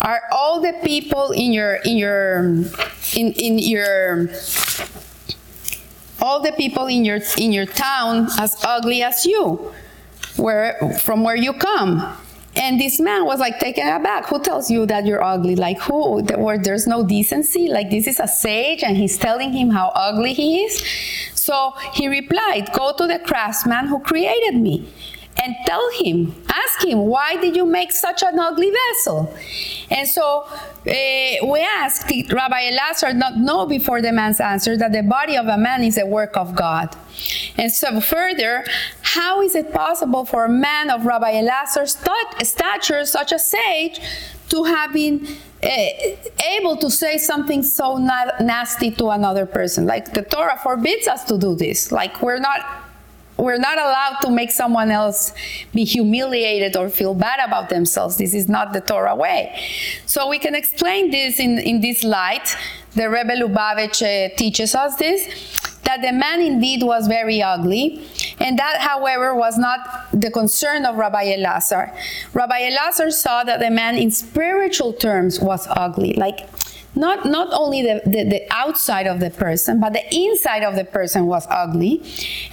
Are 0.02 0.24
all 0.32 0.60
the 0.60 0.74
people 0.84 1.30
in 1.32 1.54
your 1.54 1.76
in 1.86 1.96
your 1.96 2.44
in 3.16 3.34
in 3.34 3.60
your 3.60 4.30
all 6.22 6.40
the 6.40 6.52
people 6.54 6.88
in 6.88 7.04
your 7.04 7.20
in 7.38 7.52
your 7.52 7.66
town 7.66 8.28
as 8.40 8.58
ugly 8.64 9.02
as 9.04 9.26
you 9.26 9.74
where 10.38 10.78
from 11.04 11.24
where 11.24 11.36
you 11.36 11.54
come. 11.54 12.18
And 12.54 12.82
this 12.82 13.00
man 13.00 13.26
was 13.26 13.40
like 13.40 13.60
taken 13.60 13.88
aback. 13.88 14.28
Who 14.28 14.42
tells 14.42 14.70
you 14.70 14.86
that 14.88 15.06
you're 15.06 15.24
ugly? 15.24 15.56
Like 15.56 15.80
who 15.80 16.22
where 16.38 16.58
there's 16.58 16.86
no 16.86 17.04
decency? 17.04 17.70
Like 17.70 17.90
this 17.90 18.08
is 18.08 18.20
a 18.20 18.28
sage 18.28 18.84
and 18.84 18.98
he's 18.98 19.18
telling 19.18 19.54
him 19.54 19.70
how 19.70 19.92
ugly 19.96 20.34
he 20.34 20.64
is. 20.64 20.84
So 21.34 21.74
he 21.94 22.08
replied 22.08 22.70
go 22.74 22.94
to 22.98 23.08
the 23.08 23.20
craftsman 23.20 23.88
who 23.88 24.00
created 24.00 24.56
me 24.56 24.90
and 25.42 25.56
tell 25.66 25.90
him, 25.94 26.36
ask 26.50 26.86
him, 26.86 27.00
why 27.00 27.36
did 27.38 27.56
you 27.56 27.66
make 27.66 27.92
such 27.92 28.22
an 28.24 28.40
ugly 28.40 28.72
vessel? 28.72 29.34
And 29.90 30.08
so 30.08 30.42
uh, 30.42 30.54
we 30.86 31.60
asked, 31.78 32.12
Rabbi 32.32 32.72
Elazar 32.72 33.16
not 33.16 33.38
know 33.38 33.66
before 33.66 34.02
the 34.02 34.12
man's 34.12 34.40
answer 34.40 34.78
that 34.78 34.92
the 34.92 35.04
body 35.04 35.38
of 35.38 35.48
a 35.48 35.58
man 35.58 35.84
is 35.84 35.98
a 35.98 36.06
work 36.06 36.38
of 36.38 36.56
God? 36.56 36.96
And 37.58 37.72
so 37.72 38.00
further, 38.02 38.66
how 39.02 39.42
is 39.42 39.56
it 39.56 39.74
possible 39.74 40.26
for 40.26 40.46
a 40.46 40.50
man 40.50 40.90
of 40.90 41.06
Rabbi 41.06 41.34
Elazar's 41.34 41.98
stature, 42.48 43.06
such 43.06 43.32
a 43.32 43.40
sage, 43.40 44.00
to 44.50 44.64
have 44.64 44.94
been 44.94 45.28
uh, 45.64 45.68
able 46.58 46.76
to 46.78 46.90
say 46.90 47.18
something 47.18 47.64
so 47.64 47.98
nasty 47.98 48.92
to 48.92 49.10
another 49.10 49.46
person? 49.46 49.86
Like 49.86 50.14
the 50.14 50.24
Torah 50.24 50.60
forbids 50.62 51.08
us 51.08 51.24
to 51.26 51.38
do 51.38 51.56
this. 51.56 51.92
Like 51.92 52.22
we're 52.22 52.40
not 52.40 52.81
we're 53.38 53.58
not 53.58 53.78
allowed 53.78 54.18
to 54.22 54.30
make 54.30 54.52
someone 54.52 54.92
else 54.92 55.34
be 55.74 55.84
humiliated 55.84 56.76
or 56.78 56.90
feel 56.90 57.14
bad 57.14 57.40
about 57.46 57.70
themselves. 57.70 58.18
This 58.18 58.34
is 58.34 58.48
not 58.48 58.74
the 58.74 58.82
Torah 58.82 59.16
way. 59.16 59.60
So 60.06 60.28
we 60.28 60.40
can 60.40 60.56
explain 60.56 61.12
this 61.12 61.40
in, 61.40 61.58
in 61.60 61.82
this 61.82 62.04
light. 62.04 62.56
The 62.94 63.10
Rebbe 63.10 63.36
Lubavitch 63.36 64.02
uh, 64.04 64.36
teaches 64.36 64.76
us 64.76 64.96
this 64.96 65.62
that 65.84 66.02
the 66.02 66.12
man 66.14 66.40
indeed 66.42 66.84
was 66.84 67.08
very 67.08 67.42
ugly, 67.42 68.08
and 68.40 68.58
that, 68.58 68.80
however, 68.80 69.36
was 69.36 69.58
not 69.58 70.08
the 70.14 70.32
concern 70.32 70.86
of 70.86 70.96
Rabbi 70.96 71.26
Elazar. 71.36 71.94
Rabbi 72.34 72.70
Elazar 72.70 73.12
saw 73.12 73.44
that 73.44 73.60
the 73.60 73.70
man, 73.70 73.98
in 73.98 74.12
spiritual 74.12 74.94
terms, 74.94 75.40
was 75.40 75.68
ugly. 75.72 76.14
Like 76.14 76.48
not 76.96 77.26
not 77.26 77.50
only 77.52 77.82
the, 77.82 78.02
the, 78.06 78.24
the, 78.24 78.48
outside 78.52 79.08
of 79.08 79.20
the 79.20 79.30
person 79.30 79.80
but 79.80 79.94
the 79.94 80.04
inside 80.14 80.64
of 80.64 80.76
the 80.76 80.84
person 80.84 81.26
was 81.26 81.48
ugly. 81.50 82.04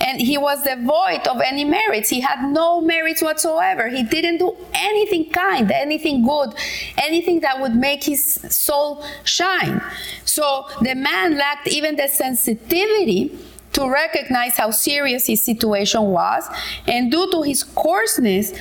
And 0.01 0.21
he 0.21 0.39
was 0.39 0.63
devoid 0.63 1.27
of 1.27 1.41
any 1.41 1.65
merits. 1.65 2.09
He 2.09 2.21
had 2.21 2.51
no 2.53 2.81
merits 2.81 3.23
whatsoever. 3.23 3.89
He 3.89 4.03
didn't 4.03 4.39
do 4.39 4.57
anything 4.75 5.31
kind 5.31 5.71
anything 5.71 6.25
good 6.25 6.55
anything 6.97 7.41
that 7.41 7.61
would 7.61 7.75
make 7.75 8.05
his 8.05 8.25
soul 8.51 9.05
shine. 9.25 9.83
So 10.25 10.69
the 10.83 10.95
man 10.95 11.37
lacked 11.37 11.69
even 11.69 11.97
the 11.97 12.09
sensitivity 12.09 13.37
to 13.73 13.89
recognize 13.89 14.57
how 14.57 14.71
serious 14.71 15.27
his 15.27 15.43
situation 15.43 16.03
was. 16.03 16.49
And 16.87 17.11
due 17.11 17.31
to 17.31 17.43
his 17.43 17.63
coarseness 17.63 18.53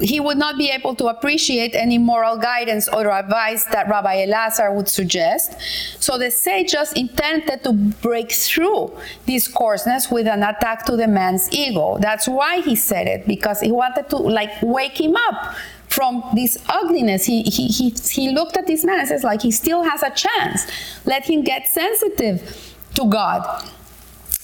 he 0.00 0.20
would 0.20 0.38
not 0.38 0.56
be 0.56 0.70
able 0.70 0.94
to 0.96 1.06
appreciate 1.06 1.74
any 1.74 1.98
moral 1.98 2.36
guidance 2.36 2.88
or 2.88 3.10
advice 3.10 3.64
that 3.66 3.88
Rabbi 3.88 4.26
Elazar 4.26 4.74
would 4.74 4.88
suggest. 4.88 5.56
So 6.00 6.18
the 6.18 6.30
sage 6.30 6.72
just 6.72 6.96
intended 6.96 7.64
to 7.64 7.72
break 7.72 8.32
through 8.32 8.96
this 9.26 9.48
coarseness 9.48 10.10
with 10.10 10.26
an 10.26 10.42
attack 10.42 10.84
to 10.86 10.96
the 10.96 11.08
man's 11.08 11.52
ego. 11.52 11.98
That's 12.00 12.28
why 12.28 12.60
he 12.60 12.76
said 12.76 13.06
it, 13.06 13.26
because 13.26 13.60
he 13.60 13.72
wanted 13.72 14.08
to 14.10 14.16
like 14.16 14.50
wake 14.62 15.00
him 15.00 15.16
up 15.16 15.56
from 15.88 16.22
this 16.34 16.58
ugliness. 16.68 17.24
He, 17.24 17.42
he, 17.42 17.68
he, 17.68 17.90
he 17.90 18.30
looked 18.30 18.56
at 18.56 18.66
this 18.66 18.84
man 18.84 19.00
and 19.00 19.08
says 19.08 19.24
like 19.24 19.42
he 19.42 19.50
still 19.50 19.82
has 19.82 20.02
a 20.02 20.10
chance. 20.10 20.66
Let 21.06 21.24
him 21.28 21.42
get 21.42 21.66
sensitive 21.66 22.74
to 22.94 23.08
God. 23.08 23.68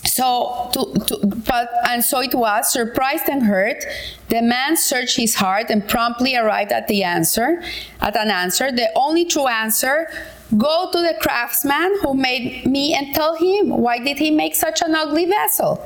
So, 0.06 0.70
to, 0.72 0.92
to, 1.06 1.26
but, 1.26 1.70
and 1.88 2.04
so 2.04 2.20
it 2.20 2.34
was, 2.34 2.72
surprised 2.72 3.28
and 3.28 3.42
hurt, 3.42 3.84
the 4.28 4.42
man 4.42 4.76
searched 4.76 5.16
his 5.16 5.34
heart 5.34 5.70
and 5.70 5.86
promptly 5.88 6.36
arrived 6.36 6.72
at 6.72 6.88
the 6.88 7.02
answer, 7.02 7.62
at 8.00 8.16
an 8.16 8.30
answer, 8.30 8.70
the 8.70 8.90
only 8.94 9.24
true 9.24 9.46
answer, 9.46 10.08
go 10.56 10.88
to 10.92 10.98
the 10.98 11.16
craftsman 11.20 11.98
who 12.02 12.14
made 12.14 12.66
me 12.66 12.94
and 12.94 13.14
tell 13.14 13.34
him, 13.34 13.70
why 13.70 13.98
did 13.98 14.18
he 14.18 14.30
make 14.30 14.54
such 14.54 14.82
an 14.82 14.94
ugly 14.94 15.24
vessel? 15.24 15.84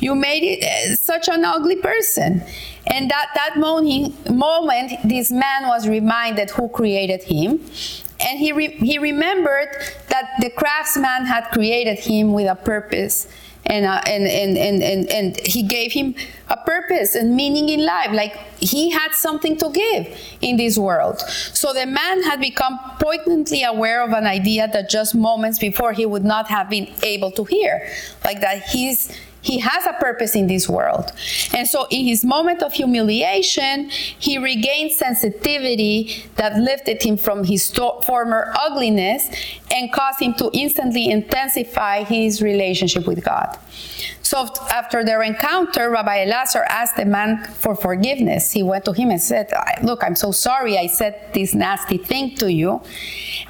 You 0.00 0.14
made 0.14 0.42
it 0.42 0.64
uh, 0.64 0.96
such 0.96 1.28
an 1.28 1.44
ugly 1.44 1.76
person. 1.76 2.42
And 2.88 3.10
that, 3.10 3.28
that 3.34 3.56
moment, 3.56 4.30
moment, 4.30 4.92
this 5.04 5.30
man 5.30 5.68
was 5.68 5.88
reminded 5.88 6.50
who 6.50 6.68
created 6.68 7.22
him. 7.22 7.60
And 8.20 8.38
he, 8.38 8.52
re- 8.52 8.76
he 8.76 8.98
remembered 8.98 9.68
that 10.08 10.32
the 10.40 10.50
craftsman 10.50 11.24
had 11.24 11.44
created 11.52 11.98
him 11.98 12.32
with 12.32 12.48
a 12.48 12.54
purpose 12.54 13.28
and, 13.66 13.86
uh, 13.86 14.00
and, 14.06 14.26
and, 14.26 14.58
and, 14.58 14.82
and, 14.82 15.10
and 15.10 15.40
he 15.46 15.62
gave 15.62 15.92
him 15.92 16.14
a 16.48 16.56
purpose 16.56 17.14
and 17.14 17.34
meaning 17.34 17.68
in 17.68 17.84
life. 17.84 18.10
Like 18.12 18.36
he 18.58 18.90
had 18.90 19.12
something 19.12 19.56
to 19.58 19.70
give 19.70 20.18
in 20.40 20.56
this 20.56 20.78
world. 20.78 21.20
So 21.20 21.72
the 21.72 21.86
man 21.86 22.22
had 22.22 22.40
become 22.40 22.78
poignantly 23.00 23.62
aware 23.62 24.02
of 24.02 24.10
an 24.10 24.26
idea 24.26 24.68
that 24.72 24.90
just 24.90 25.14
moments 25.14 25.58
before 25.58 25.92
he 25.92 26.06
would 26.06 26.24
not 26.24 26.48
have 26.48 26.68
been 26.68 26.88
able 27.02 27.30
to 27.32 27.44
hear. 27.44 27.88
Like 28.24 28.40
that 28.40 28.62
he's 28.64 29.16
he 29.44 29.58
has 29.58 29.86
a 29.86 29.92
purpose 29.92 30.34
in 30.34 30.46
this 30.46 30.70
world. 30.70 31.12
And 31.52 31.68
so, 31.68 31.86
in 31.90 32.06
his 32.06 32.24
moment 32.24 32.62
of 32.62 32.72
humiliation, 32.72 33.90
he 33.90 34.38
regained 34.38 34.92
sensitivity 34.92 36.24
that 36.36 36.56
lifted 36.58 37.02
him 37.02 37.18
from 37.18 37.44
his 37.44 37.70
former 37.70 38.54
ugliness 38.58 39.28
and 39.70 39.92
caused 39.92 40.22
him 40.22 40.32
to 40.34 40.50
instantly 40.54 41.10
intensify 41.10 42.04
his 42.04 42.40
relationship 42.40 43.06
with 43.06 43.22
God. 43.22 43.58
So, 44.22 44.48
after 44.72 45.04
their 45.04 45.22
encounter, 45.22 45.90
Rabbi 45.90 46.24
Elazar 46.24 46.64
asked 46.66 46.96
the 46.96 47.04
man 47.04 47.44
for 47.44 47.76
forgiveness. 47.76 48.50
He 48.50 48.62
went 48.62 48.86
to 48.86 48.92
him 48.92 49.10
and 49.10 49.20
said, 49.20 49.52
Look, 49.82 50.02
I'm 50.02 50.16
so 50.16 50.32
sorry 50.32 50.78
I 50.78 50.86
said 50.86 51.34
this 51.34 51.54
nasty 51.54 51.98
thing 51.98 52.34
to 52.36 52.50
you. 52.50 52.80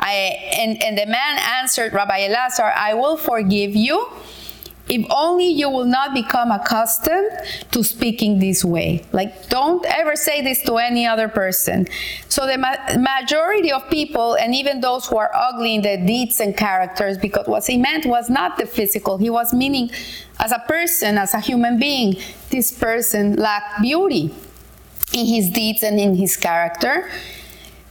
I, 0.01 0.13
and, 0.59 0.83
and 0.83 0.99
the 0.99 1.07
man 1.07 1.39
answered 1.39 1.93
Rabbi 1.93 2.29
Elazar, 2.29 2.75
I 2.75 2.95
will 2.95 3.17
forgive 3.17 3.77
you 3.77 4.11
if 4.89 5.07
only 5.11 5.47
you 5.47 5.71
will 5.71 5.87
not 5.87 6.13
become 6.13 6.51
accustomed 6.51 7.31
to 7.71 7.83
speaking 7.83 8.39
this 8.39 8.65
way. 8.65 9.05
Like, 9.13 9.49
don't 9.49 9.85
ever 9.87 10.15
say 10.15 10.43
this 10.43 10.63
to 10.65 10.77
any 10.77 11.07
other 11.07 11.29
person. 11.29 11.87
So, 12.29 12.47
the 12.47 12.59
ma- 12.59 12.77
majority 12.99 13.73
of 13.73 13.89
people, 13.89 14.35
and 14.35 14.55
even 14.55 14.81
those 14.81 15.07
who 15.07 15.17
are 15.17 15.31
ugly 15.35 15.77
in 15.77 15.83
their 15.83 15.97
deeds 15.97 16.39
and 16.41 16.55
characters, 16.57 17.17
because 17.17 17.47
what 17.47 17.67
he 17.67 17.79
meant 17.79 18.05
was 18.05 18.29
not 18.29 18.59
the 18.59 18.67
physical, 18.67 19.17
he 19.17 19.31
was 19.31 19.55
meaning 19.55 19.91
as 20.39 20.53
a 20.53 20.63
person, 20.69 21.17
as 21.17 21.33
a 21.33 21.41
human 21.41 21.79
being, 21.79 22.17
this 22.51 22.71
person 22.71 23.37
lacked 23.37 23.81
beauty 23.81 24.35
in 25.15 25.27
his 25.27 25.49
deeds 25.49 25.83
and 25.83 25.99
in 25.99 26.15
his 26.15 26.37
character. 26.37 27.09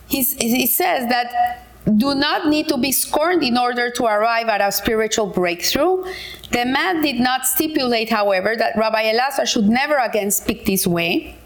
He's, 0.07 0.33
he 0.33 0.67
says 0.67 1.09
that 1.09 1.62
do 1.85 2.15
not 2.15 2.47
need 2.47 2.69
to 2.69 2.77
be 2.77 2.91
scorned 2.91 3.43
in 3.43 3.57
order 3.57 3.89
to 3.91 4.05
arrive 4.05 4.47
at 4.47 4.61
a 4.61 4.71
spiritual 4.71 5.27
breakthrough. 5.27 6.03
The 6.51 6.65
man 6.65 7.01
did 7.01 7.19
not 7.19 7.45
stipulate, 7.45 8.09
however, 8.09 8.55
that 8.55 8.77
Rabbi 8.77 9.11
Elazar 9.11 9.45
should 9.45 9.67
never 9.67 9.97
again 9.97 10.31
speak 10.31 10.65
this 10.65 10.87
way. 10.87 11.37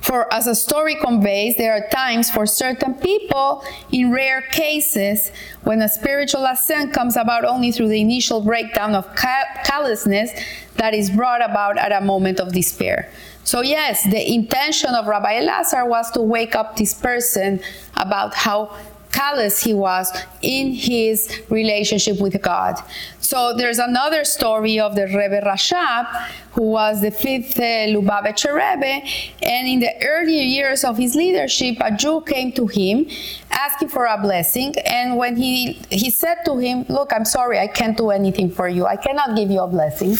For 0.00 0.32
as 0.32 0.46
a 0.46 0.54
story 0.54 0.94
conveys, 0.94 1.56
there 1.56 1.72
are 1.72 1.88
times 1.90 2.30
for 2.30 2.46
certain 2.46 2.94
people, 2.94 3.62
in 3.92 4.10
rare 4.10 4.40
cases, 4.40 5.30
when 5.62 5.82
a 5.82 5.88
spiritual 5.90 6.46
ascent 6.46 6.94
comes 6.94 7.16
about 7.16 7.44
only 7.44 7.70
through 7.70 7.88
the 7.88 8.00
initial 8.00 8.40
breakdown 8.40 8.94
of 8.94 9.14
callousness 9.14 10.30
that 10.76 10.94
is 10.94 11.10
brought 11.10 11.44
about 11.44 11.76
at 11.76 11.92
a 11.92 12.00
moment 12.00 12.40
of 12.40 12.54
despair. 12.54 13.10
So, 13.44 13.60
yes, 13.60 14.04
the 14.04 14.32
intention 14.32 14.94
of 14.94 15.06
Rabbi 15.06 15.40
Elazar 15.40 15.86
was 15.86 16.10
to 16.12 16.22
wake 16.22 16.54
up 16.54 16.76
this 16.76 16.94
person 16.94 17.60
about 17.94 18.34
how 18.34 18.74
callous 19.18 19.56
he 19.66 19.74
was 19.74 20.06
in 20.42 20.72
his 20.72 21.18
relationship 21.48 22.20
with 22.20 22.40
God. 22.40 22.74
So 23.20 23.52
there's 23.58 23.78
another 23.78 24.24
story 24.24 24.78
of 24.78 24.94
the 24.94 25.06
Rebbe 25.06 25.40
Rashab, 25.44 26.06
who 26.52 26.62
was 26.78 27.02
the 27.02 27.10
fifth 27.10 27.58
uh, 27.58 27.92
Lubavitcher 27.92 28.52
Rebbe, 28.62 28.94
and 29.42 29.68
in 29.68 29.80
the 29.80 29.92
early 30.06 30.40
years 30.40 30.84
of 30.84 30.96
his 30.96 31.14
leadership, 31.14 31.76
a 31.80 31.90
Jew 31.90 32.22
came 32.22 32.52
to 32.52 32.66
him 32.66 33.06
asking 33.50 33.88
for 33.88 34.06
a 34.06 34.18
blessing, 34.26 34.74
and 34.86 35.16
when 35.16 35.36
he 35.36 35.54
he 35.90 36.10
said 36.10 36.38
to 36.46 36.56
him, 36.58 36.86
"Look, 36.88 37.12
I'm 37.12 37.24
sorry, 37.24 37.58
I 37.58 37.66
can't 37.66 37.96
do 37.96 38.10
anything 38.10 38.50
for 38.50 38.68
you. 38.68 38.86
I 38.86 38.96
cannot 38.96 39.36
give 39.36 39.50
you 39.50 39.60
a 39.60 39.70
blessing." 39.76 40.16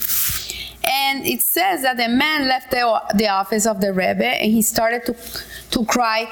And 0.89 1.27
it 1.27 1.43
says 1.43 1.83
that 1.83 1.99
the 1.99 2.09
man 2.09 2.49
left 2.49 2.71
the, 2.71 3.03
the 3.15 3.29
office 3.29 3.67
of 3.67 3.81
the 3.81 3.93
Rebbe 3.93 4.25
and 4.25 4.51
he 4.51 4.63
started 4.63 5.05
to, 5.05 5.17
to 5.71 5.85
cry 5.85 6.27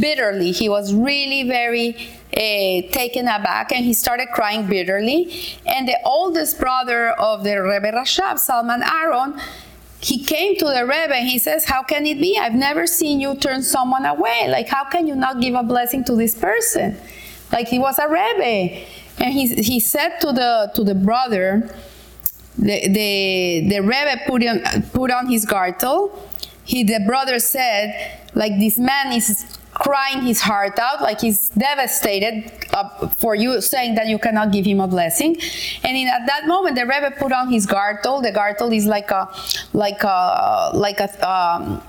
bitterly. 0.00 0.50
He 0.52 0.68
was 0.68 0.94
really 0.94 1.46
very 1.46 1.94
uh, 2.32 2.90
taken 2.90 3.28
aback 3.28 3.70
and 3.70 3.84
he 3.84 3.92
started 3.92 4.28
crying 4.32 4.66
bitterly. 4.66 5.58
And 5.66 5.86
the 5.86 5.98
oldest 6.06 6.58
brother 6.58 7.10
of 7.10 7.44
the 7.44 7.60
Rebbe 7.60 7.92
Rashab, 7.92 8.36
Zalman 8.36 8.80
Aaron, 8.82 9.38
he 10.00 10.24
came 10.24 10.56
to 10.56 10.64
the 10.64 10.86
Rebbe 10.86 11.14
and 11.14 11.28
he 11.28 11.38
says, 11.38 11.66
How 11.66 11.82
can 11.82 12.06
it 12.06 12.18
be? 12.18 12.38
I've 12.40 12.54
never 12.54 12.86
seen 12.86 13.20
you 13.20 13.34
turn 13.34 13.62
someone 13.62 14.06
away. 14.06 14.46
Like, 14.48 14.68
how 14.68 14.84
can 14.84 15.06
you 15.06 15.16
not 15.16 15.40
give 15.40 15.54
a 15.54 15.62
blessing 15.62 16.04
to 16.04 16.14
this 16.14 16.34
person? 16.34 16.96
Like, 17.52 17.68
he 17.68 17.78
was 17.78 17.98
a 17.98 18.08
Rebbe. 18.08 18.84
And 19.20 19.34
he, 19.34 19.48
he 19.56 19.80
said 19.80 20.18
to 20.20 20.32
the, 20.32 20.70
to 20.76 20.84
the 20.84 20.94
brother, 20.94 21.68
the, 22.58 22.88
the, 22.88 23.68
the 23.68 23.80
Rebbe 23.80 24.22
put 24.26 24.44
on, 24.46 24.82
put 24.92 25.10
on 25.10 25.28
his 25.28 25.46
gartel. 25.46 26.10
He, 26.64 26.84
the 26.84 27.00
brother 27.06 27.38
said, 27.38 28.20
like, 28.34 28.58
this 28.58 28.78
man 28.78 29.12
is 29.12 29.58
crying 29.72 30.22
his 30.22 30.40
heart 30.40 30.78
out, 30.78 31.00
like 31.00 31.20
he's 31.20 31.50
devastated 31.50 32.50
uh, 32.72 33.08
for 33.16 33.34
you 33.34 33.60
saying 33.60 33.94
that 33.94 34.08
you 34.08 34.18
cannot 34.18 34.50
give 34.50 34.64
him 34.66 34.80
a 34.80 34.88
blessing. 34.88 35.36
And 35.84 35.96
in, 35.96 36.08
at 36.08 36.26
that 36.26 36.46
moment, 36.46 36.74
the 36.74 36.84
Rebbe 36.84 37.12
put 37.16 37.32
on 37.32 37.50
his 37.50 37.64
gartel. 37.66 38.20
The 38.20 38.32
gartel 38.32 38.72
is 38.72 38.86
like 38.86 39.10
a, 39.10 39.28
like 39.72 40.02
a, 40.02 40.72
like 40.74 40.98
a, 41.00 41.08
um, 41.30 41.80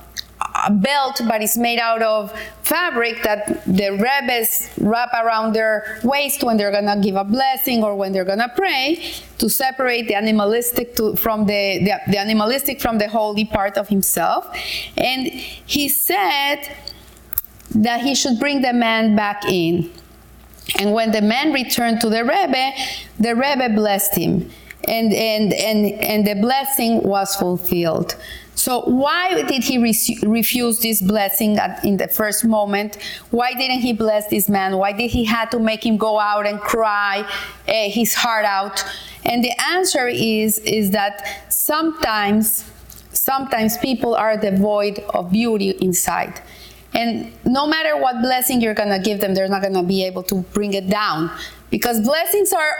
a 0.66 0.72
belt, 0.72 1.22
but 1.28 1.42
it's 1.42 1.58
made 1.58 1.80
out 1.80 2.02
of 2.02 2.32
fabric 2.64 3.24
that 3.24 3.64
the 3.66 3.92
rabbis 3.92 4.70
wrap 4.78 5.12
around 5.14 5.54
their 5.54 6.00
waist 6.04 6.44
when 6.44 6.58
they're 6.58 6.72
gonna 6.72 7.00
give 7.02 7.16
a 7.16 7.24
blessing 7.24 7.84
or 7.84 7.96
when 7.96 8.12
they're 8.12 8.26
gonna 8.26 8.52
pray 8.56 9.12
to 9.38 9.50
separate 9.50 10.08
the 10.08 10.16
animalistic 10.16 10.96
to, 10.96 11.16
from 11.16 11.46
the, 11.46 11.80
the, 11.80 12.12
the 12.12 12.18
animalistic 12.18 12.82
from 12.82 12.98
the 12.98 13.08
holy 13.08 13.46
part 13.46 13.78
of 13.78 13.88
himself. 13.88 14.48
And 14.98 15.28
he 15.28 15.90
said 15.90 16.76
that 17.76 18.02
he 18.02 18.16
should 18.16 18.40
bring 18.40 18.62
the 18.62 18.74
man 18.74 19.16
back 19.16 19.46
in. 19.46 19.92
And 20.78 20.94
when 20.94 21.12
the 21.12 21.22
man 21.22 21.52
returned 21.54 22.02
to 22.02 22.10
the 22.10 22.24
Rebbe, 22.24 22.72
the 23.20 23.36
Rebbe 23.36 23.70
blessed 23.74 24.16
him. 24.16 24.50
And, 24.88 25.14
and, 25.14 25.54
and, 25.54 25.86
and 26.02 26.28
the 26.28 26.36
blessing 26.36 27.04
was 27.04 27.36
fulfilled. 27.36 28.16
So 28.60 28.82
why 28.82 29.42
did 29.44 29.64
he 29.64 29.78
re- 29.78 30.20
refuse 30.24 30.80
this 30.80 31.02
blessing 31.02 31.58
at, 31.58 31.86
in 31.86 31.96
the 31.96 32.10
first 32.10 32.44
moment? 32.44 32.98
Why 33.32 33.54
didn't 33.54 33.80
he 33.80 33.94
bless 33.94 34.28
this 34.28 34.50
man? 34.50 34.76
Why 34.76 34.92
did 34.92 35.12
he 35.12 35.24
have 35.24 35.50
to 35.52 35.60
make 35.60 35.86
him 35.86 35.96
go 35.96 36.20
out 36.20 36.46
and 36.46 36.60
cry 36.60 37.20
uh, 37.70 37.74
his 37.90 38.14
heart 38.14 38.44
out? 38.44 38.84
And 39.24 39.42
the 39.46 39.54
answer 39.72 40.10
is 40.10 40.60
is 40.60 40.92
that 40.92 41.48
sometimes 41.48 42.66
sometimes 43.14 43.78
people 43.78 44.14
are 44.14 44.36
devoid 44.36 45.00
of 45.14 45.32
beauty 45.32 45.70
inside. 45.80 46.42
And 46.94 47.32
no 47.46 47.66
matter 47.66 47.96
what 47.96 48.22
blessing 48.22 48.60
you're 48.60 48.74
going 48.74 48.90
to 48.90 49.00
give 49.00 49.22
them, 49.22 49.36
they're 49.36 49.48
not 49.48 49.62
going 49.62 49.76
to 49.76 49.84
be 49.84 50.04
able 50.04 50.24
to 50.24 50.42
bring 50.54 50.74
it 50.74 50.90
down 50.90 51.32
because 51.70 52.02
blessings 52.02 52.54
are 52.54 52.78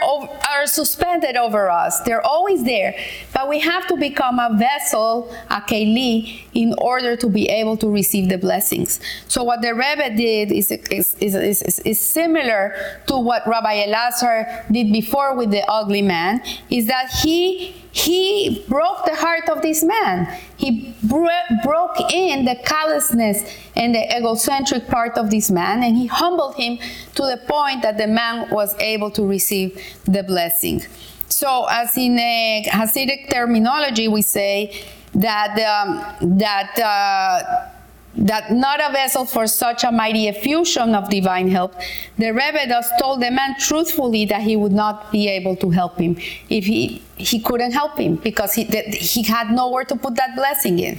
are 0.48 0.66
suspended 0.66 1.36
over 1.36 1.70
us. 1.70 2.00
They're 2.00 2.24
always 2.26 2.64
there, 2.64 2.94
but 3.32 3.48
we 3.48 3.60
have 3.60 3.86
to 3.88 3.96
become 3.96 4.38
a 4.38 4.56
vessel, 4.56 5.34
a 5.48 5.60
keli, 5.60 6.42
in 6.54 6.74
order 6.78 7.16
to 7.16 7.28
be 7.28 7.48
able 7.48 7.76
to 7.78 7.88
receive 7.88 8.28
the 8.28 8.38
blessings. 8.38 9.00
So 9.28 9.44
what 9.44 9.62
the 9.62 9.74
Rebbe 9.74 10.16
did 10.16 10.52
is 10.52 10.70
is, 10.70 11.14
is, 11.20 11.34
is, 11.34 11.78
is 11.80 12.00
similar 12.00 12.74
to 13.06 13.18
what 13.18 13.46
Rabbi 13.46 13.86
Elazar 13.86 14.70
did 14.72 14.92
before 14.92 15.36
with 15.36 15.50
the 15.50 15.68
ugly 15.70 16.02
man. 16.02 16.42
Is 16.68 16.86
that 16.86 17.10
he 17.22 17.74
he 17.92 18.64
broke 18.68 19.04
the 19.04 19.16
heart 19.16 19.48
of 19.48 19.62
this 19.62 19.82
man. 19.82 20.38
He 20.56 20.94
bro- 21.02 21.28
broke 21.64 22.12
in 22.12 22.44
the 22.44 22.56
callousness 22.64 23.42
and 23.74 23.94
the 23.94 24.16
egocentric 24.16 24.86
part 24.88 25.18
of 25.18 25.30
this 25.30 25.50
man, 25.50 25.82
and 25.82 25.96
he 25.96 26.06
humbled 26.06 26.54
him 26.54 26.78
to 27.14 27.22
the 27.22 27.40
point 27.48 27.82
that 27.82 27.98
the 27.98 28.06
man 28.06 28.48
was 28.50 28.76
able 28.78 29.10
to 29.12 29.26
receive 29.26 29.82
the 30.04 30.22
blessing. 30.22 30.82
So, 31.28 31.66
as 31.70 31.96
in 31.96 32.18
a 32.18 32.66
Hasidic 32.70 33.30
terminology, 33.30 34.08
we 34.08 34.22
say 34.22 34.84
that 35.14 35.58
um, 35.58 36.38
that. 36.38 36.78
Uh, 36.78 37.70
that 38.16 38.50
not 38.50 38.80
a 38.80 38.92
vessel 38.92 39.24
for 39.24 39.46
such 39.46 39.84
a 39.84 39.92
mighty 39.92 40.26
effusion 40.26 40.96
of 40.96 41.08
divine 41.08 41.48
help, 41.48 41.74
the 42.18 42.32
Rebbe 42.32 42.66
thus 42.66 42.90
told 43.00 43.22
the 43.22 43.30
man 43.30 43.54
truthfully 43.58 44.24
that 44.26 44.42
he 44.42 44.56
would 44.56 44.72
not 44.72 45.12
be 45.12 45.28
able 45.28 45.54
to 45.56 45.70
help 45.70 45.98
him 45.98 46.16
if 46.48 46.66
he 46.66 47.02
he 47.20 47.40
couldn't 47.40 47.72
help 47.72 47.98
him 47.98 48.16
because 48.16 48.54
he, 48.54 48.64
he 48.64 49.22
had 49.22 49.50
nowhere 49.50 49.84
to 49.84 49.96
put 49.96 50.16
that 50.16 50.34
blessing 50.34 50.78
in. 50.78 50.98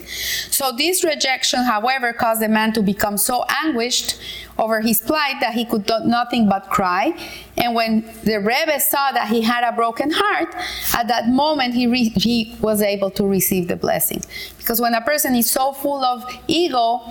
So 0.50 0.72
this 0.72 1.04
rejection, 1.04 1.64
however, 1.64 2.14
caused 2.14 2.42
the 2.42 2.48
man 2.48 2.74
to 2.74 2.82
become 2.82 3.18
so 3.18 3.44
anguished 3.64 4.20
over 4.58 4.82
his 4.82 5.00
plight 5.00 5.36
that 5.42 5.54
he 5.54 5.66
could 5.66 5.86
do 5.86 6.00
nothing 6.06 6.48
but 6.48 6.70
cry. 6.70 7.14
And 7.58 7.76
when 7.76 8.02
the 8.24 8.40
Rebbe 8.40 8.80
saw 8.80 9.12
that 9.12 9.28
he 9.28 9.42
had 9.42 9.64
a 9.64 9.76
broken 9.76 10.12
heart, 10.14 10.56
at 10.96 11.08
that 11.08 11.28
moment 11.30 11.74
he, 11.74 11.88
re- 11.88 12.10
he 12.10 12.56
was 12.62 12.82
able 12.82 13.10
to 13.12 13.26
receive 13.26 13.68
the 13.68 13.76
blessing. 13.76 14.24
Because 14.58 14.80
when 14.80 14.94
a 14.94 15.02
person 15.02 15.36
is 15.36 15.50
so 15.50 15.74
full 15.74 16.04
of 16.04 16.24
ego, 16.48 17.02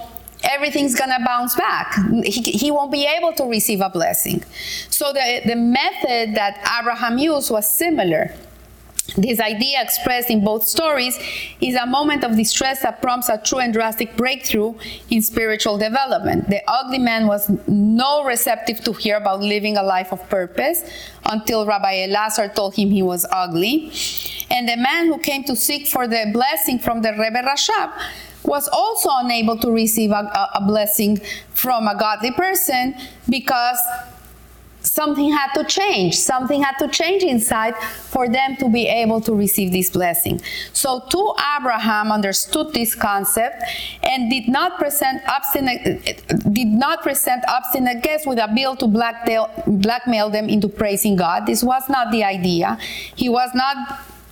everything's 0.43 0.95
gonna 0.95 1.19
bounce 1.25 1.55
back. 1.57 1.95
He, 2.25 2.41
he 2.53 2.71
won't 2.71 2.93
be 2.93 3.07
able 3.07 3.33
to 3.35 3.45
receive 3.45 3.81
a 3.81 3.91
blessing. 3.91 4.43
So 4.89 5.13
the, 5.13 5.43
the 5.45 5.57
method 5.57 6.35
that 6.37 6.59
Abraham 6.81 7.19
used 7.19 7.51
was 7.51 7.69
similar. 7.69 8.35
This 9.17 9.41
idea 9.41 9.83
expressed 9.83 10.31
in 10.31 10.45
both 10.45 10.67
stories 10.67 11.19
is 11.61 11.75
a 11.75 11.87
moment 11.87 12.25
of 12.25 12.37
distress 12.37 12.83
that 12.83 13.03
prompts 13.03 13.29
a 13.29 13.39
true 13.39 13.59
and 13.59 13.73
drastic 13.73 14.17
breakthrough 14.17 14.75
in 15.11 15.23
spiritual 15.23 15.79
development. 15.79 16.49
The 16.49 16.63
ugly 16.69 16.99
man 16.99 17.27
was 17.27 17.51
no 17.67 18.25
receptive 18.25 18.83
to 18.85 18.93
hear 18.93 19.17
about 19.17 19.41
living 19.41 19.77
a 19.77 19.83
life 19.83 20.13
of 20.13 20.29
purpose 20.29 20.83
until 21.25 21.67
Rabbi 21.67 22.07
Elazar 22.07 22.55
told 22.55 22.75
him 22.75 22.91
he 22.91 23.03
was 23.03 23.27
ugly. 23.31 23.93
And 24.51 24.69
the 24.69 24.77
man 24.77 25.07
who 25.07 25.19
came 25.19 25.45
to 25.45 25.57
seek 25.57 25.87
for 25.87 26.07
the 26.07 26.31
blessing 26.33 26.79
from 26.79 27.03
the 27.03 27.13
Rebbe 27.13 27.43
Rashab 27.43 27.93
was 28.43 28.69
also 28.69 29.11
unable 29.13 29.57
to 29.59 29.71
receive 29.71 30.11
a, 30.11 30.49
a 30.55 30.65
blessing 30.67 31.19
from 31.51 31.87
a 31.87 31.97
godly 31.99 32.33
person 32.33 32.95
because 33.29 33.79
something 34.83 35.33
had 35.33 35.53
to 35.55 35.65
change. 35.65 36.17
Something 36.17 36.63
had 36.63 36.77
to 36.79 36.89
change 36.89 37.23
inside 37.23 37.77
for 37.77 38.29
them 38.29 38.57
to 38.57 38.69
be 38.69 38.87
able 38.87 39.21
to 39.23 39.35
receive 39.35 39.73
this 39.73 39.91
blessing. 39.91 40.41
So 40.73 41.01
too 41.09 41.35
Abraham 41.57 42.13
understood 42.13 42.73
this 42.73 42.95
concept 42.95 43.63
and 44.03 44.31
did 44.31 44.49
not 44.49 44.79
present 44.79 45.23
obstinate 45.29 46.23
did 46.53 46.69
not 46.69 47.03
present 47.03 47.45
obstinate 47.49 48.03
guests 48.03 48.27
with 48.27 48.39
a 48.39 48.49
bill 48.55 48.77
to 48.77 48.87
blackmail, 48.87 49.51
blackmail 49.67 50.31
them 50.31 50.49
into 50.49 50.69
praising 50.69 51.17
God. 51.17 51.47
This 51.47 51.63
was 51.63 51.89
not 51.89 52.11
the 52.11 52.25
idea. 52.25 52.79
He 53.15 53.29
was 53.29 53.51
not 53.55 53.77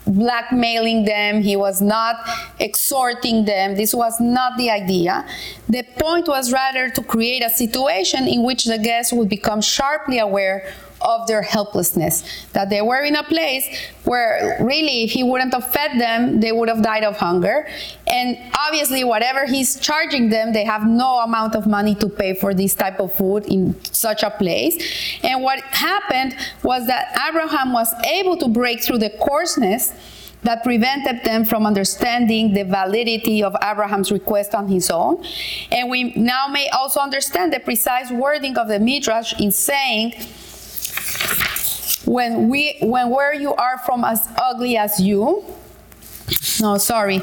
blackmailing 0.09 1.05
them, 1.05 1.43
he 1.43 1.57
was 1.57 1.81
not 1.81 2.17
exhorting 2.59 3.45
them. 3.45 3.77
This 3.77 3.95
was 3.95 4.21
not 4.21 4.57
the 4.57 4.71
idea. 4.71 5.27
The 5.69 5.83
point 5.83 6.29
was 6.29 6.53
rather 6.53 6.91
to 6.91 7.03
create 7.03 7.43
a 7.45 7.51
situation 7.51 8.27
in 8.27 8.43
which 8.43 8.65
the 8.65 8.79
guests 8.79 9.13
would 9.13 9.29
become 9.29 9.61
sharply 9.61 10.19
aware 10.19 10.73
of 11.01 11.27
their 11.27 11.43
helplessness. 11.43 12.47
That 12.53 12.71
they 12.71 12.83
were 12.83 13.03
in 13.03 13.17
a 13.17 13.23
place 13.23 13.67
where 14.05 14.59
really, 14.61 15.05
if 15.05 15.13
he 15.13 15.23
wouldn't 15.23 15.55
have 15.55 15.71
fed 15.73 16.01
them, 16.01 16.41
they 16.41 16.53
would 16.53 16.69
have 16.69 16.83
died 16.83 17.05
of 17.05 17.17
hunger. 17.17 17.69
And 18.07 18.39
obviously, 18.59 19.05
whatever 19.05 19.47
he's 19.47 19.79
charging 19.79 20.31
them, 20.31 20.53
they 20.53 20.65
have 20.65 20.87
no 20.87 21.19
amount 21.19 21.55
of 21.55 21.67
money 21.67 21.95
to 21.97 22.09
pay 22.09 22.35
for 22.35 22.55
this 22.55 22.75
type 22.75 23.01
of 23.01 23.13
food 23.13 23.47
in 23.47 23.77
such 23.85 24.23
a 24.23 24.31
place. 24.31 24.77
And 25.23 25.43
what 25.43 25.61
happened 25.61 26.37
was 26.63 26.87
that 26.87 27.17
Abraham 27.29 27.73
was 27.73 27.93
able 28.05 28.37
to 28.39 28.49
break 28.49 28.83
through 28.83 28.99
the 28.99 29.11
coarseness 29.11 29.93
that 30.43 30.63
prevented 30.63 31.25
them 31.25 31.45
from 31.45 31.67
understanding 31.67 32.55
the 32.55 32.63
validity 32.63 33.43
of 33.43 33.57
Abraham's 33.63 34.13
request 34.13 34.55
on 34.55 34.69
his 34.69 34.91
own. 34.91 35.25
And 35.73 35.91
we 35.91 36.13
now 36.15 36.47
may 36.47 36.69
also 36.69 37.01
understand 37.01 37.53
the 37.53 37.61
precise 37.61 38.11
wording 38.11 38.57
of 38.57 38.69
the 38.69 38.79
Midrash 38.79 39.39
in 39.41 39.51
saying, 39.51 40.15
when 42.09 42.49
we 42.49 42.79
when 42.81 43.11
where 43.11 43.35
you 43.35 43.55
are 43.55 43.79
from 43.79 44.03
as 44.05 44.29
ugly 44.37 44.77
as 44.77 44.99
you 44.99 45.45
no 46.61 46.79
sorry. 46.79 47.21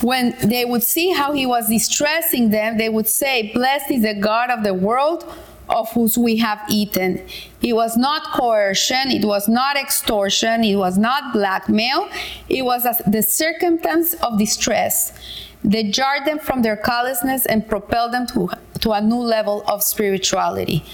When 0.00 0.36
they 0.44 0.64
would 0.64 0.82
see 0.82 1.10
how 1.10 1.32
he 1.32 1.46
was 1.46 1.68
distressing 1.68 2.50
them 2.50 2.78
they 2.78 2.88
would 2.88 3.08
say 3.08 3.52
blessed 3.52 3.90
is 3.90 4.02
the 4.02 4.14
god 4.14 4.50
of 4.50 4.64
the 4.64 4.74
world 4.74 5.24
of 5.68 5.90
whose 5.92 6.16
we 6.16 6.36
have 6.38 6.60
eaten. 6.70 7.22
It 7.60 7.74
was 7.74 7.96
not 7.96 8.22
coercion 8.32 9.10
it 9.10 9.24
was 9.24 9.48
not 9.48 9.76
extortion 9.76 10.64
it 10.64 10.76
was 10.76 10.98
not 10.98 11.32
blackmail 11.32 12.08
it 12.48 12.62
was 12.62 12.82
the 13.06 13.22
circumstance 13.22 14.14
of 14.14 14.38
distress. 14.38 15.12
That 15.64 15.92
jarred 15.92 16.24
them 16.24 16.38
from 16.38 16.62
their 16.62 16.76
callousness 16.76 17.44
and 17.44 17.68
propelled 17.68 18.12
them 18.12 18.28
to, 18.28 18.48
to 18.78 18.92
a 18.92 19.00
new 19.00 19.18
level 19.18 19.64
of 19.66 19.82
spirituality 19.82 20.84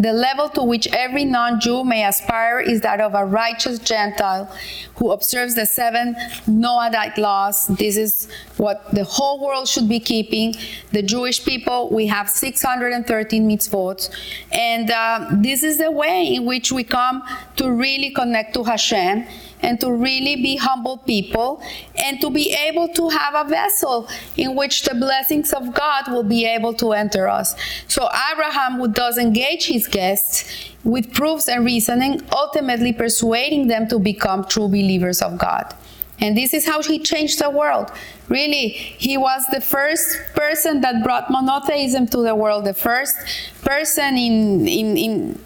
the 0.00 0.14
level 0.14 0.48
to 0.48 0.62
which 0.62 0.86
every 0.88 1.26
non 1.26 1.60
Jew 1.60 1.84
may 1.84 2.06
aspire 2.06 2.58
is 2.58 2.80
that 2.80 3.00
of 3.00 3.14
a 3.14 3.24
righteous 3.24 3.78
Gentile 3.78 4.50
who 4.96 5.10
observes 5.12 5.54
the 5.54 5.66
seven 5.66 6.14
Noahide 6.48 7.18
laws. 7.18 7.66
This 7.66 7.98
is 7.98 8.28
what 8.56 8.92
the 8.94 9.04
whole 9.04 9.44
world 9.44 9.68
should 9.68 9.88
be 9.88 10.00
keeping. 10.00 10.54
The 10.92 11.02
Jewish 11.02 11.44
people, 11.44 11.90
we 11.90 12.06
have 12.06 12.30
613 12.30 13.48
mitzvot. 13.48 14.08
And 14.50 14.90
uh, 14.90 15.28
this 15.32 15.62
is 15.62 15.76
the 15.76 15.90
way 15.90 16.34
in 16.34 16.46
which 16.46 16.72
we 16.72 16.82
come 16.82 17.22
to 17.56 17.70
really 17.70 18.10
connect 18.10 18.54
to 18.54 18.64
Hashem 18.64 19.26
and 19.62 19.80
to 19.80 19.92
really 19.92 20.36
be 20.36 20.56
humble 20.56 20.98
people 20.98 21.62
and 21.96 22.20
to 22.20 22.30
be 22.30 22.52
able 22.52 22.88
to 22.88 23.08
have 23.08 23.34
a 23.34 23.48
vessel 23.48 24.08
in 24.36 24.54
which 24.54 24.82
the 24.82 24.94
blessings 24.94 25.52
of 25.52 25.74
God 25.74 26.10
will 26.10 26.22
be 26.22 26.46
able 26.46 26.74
to 26.74 26.92
enter 26.92 27.28
us. 27.28 27.54
So 27.88 28.08
Abraham 28.32 28.78
would 28.78 28.94
does 28.94 29.18
engage 29.18 29.66
his 29.66 29.86
guests 29.86 30.70
with 30.84 31.12
proofs 31.12 31.48
and 31.48 31.64
reasoning, 31.64 32.22
ultimately 32.32 32.92
persuading 32.92 33.68
them 33.68 33.88
to 33.88 33.98
become 33.98 34.44
true 34.44 34.68
believers 34.68 35.22
of 35.22 35.38
God. 35.38 35.74
And 36.20 36.36
this 36.36 36.52
is 36.52 36.66
how 36.66 36.82
he 36.82 36.98
changed 36.98 37.38
the 37.38 37.48
world. 37.48 37.90
Really, 38.28 38.68
he 38.68 39.16
was 39.16 39.46
the 39.50 39.60
first 39.60 40.18
person 40.34 40.82
that 40.82 41.02
brought 41.02 41.30
monotheism 41.30 42.06
to 42.08 42.18
the 42.18 42.34
world, 42.34 42.66
the 42.66 42.74
first 42.74 43.16
person 43.62 44.18
in, 44.18 44.68
in, 44.68 44.96
in 44.98 45.40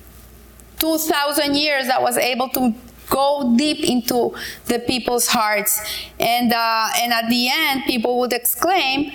2,000 0.79 1.55
years 1.55 1.87
that 1.87 2.03
was 2.03 2.17
able 2.17 2.49
to 2.51 2.75
go 3.11 3.55
deep 3.57 3.85
into 3.85 4.35
the 4.67 4.79
people's 4.81 5.29
hearts. 5.29 5.81
And, 6.19 6.53
uh, 6.53 6.89
and 6.97 7.13
at 7.13 7.29
the 7.29 7.49
end, 7.51 7.85
people 7.85 8.19
would 8.21 8.33
exclaim, 8.33 9.13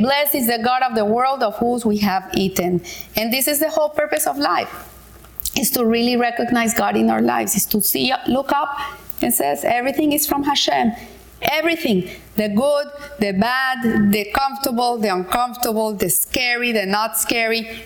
Blessed 0.00 0.34
is 0.34 0.46
the 0.48 0.58
God 0.62 0.82
of 0.82 0.94
the 0.94 1.04
world 1.04 1.42
of 1.42 1.56
whose 1.56 1.86
we 1.86 1.98
have 1.98 2.30
eaten. 2.34 2.82
And 3.16 3.32
this 3.32 3.48
is 3.48 3.58
the 3.58 3.70
whole 3.70 3.88
purpose 3.88 4.26
of 4.26 4.36
life 4.36 4.88
is 5.56 5.70
to 5.70 5.84
really 5.84 6.16
recognize 6.16 6.74
God 6.74 6.96
in 6.96 7.10
our 7.10 7.22
lives, 7.22 7.54
is 7.54 7.66
to 7.66 7.80
see, 7.80 8.12
look 8.26 8.52
up 8.52 8.78
and 9.20 9.32
says 9.32 9.64
everything 9.64 10.12
is 10.12 10.26
from 10.26 10.42
Hashem. 10.42 10.92
Everything, 11.42 12.08
the 12.36 12.48
good, 12.48 12.86
the 13.18 13.32
bad, 13.32 14.12
the 14.12 14.30
comfortable, 14.32 14.98
the 14.98 15.08
uncomfortable, 15.08 15.92
the 15.92 16.08
scary, 16.08 16.72
the 16.72 16.86
not 16.86 17.18
scary, 17.18 17.82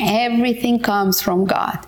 everything 0.00 0.78
comes 0.78 1.20
from 1.20 1.44
God. 1.44 1.78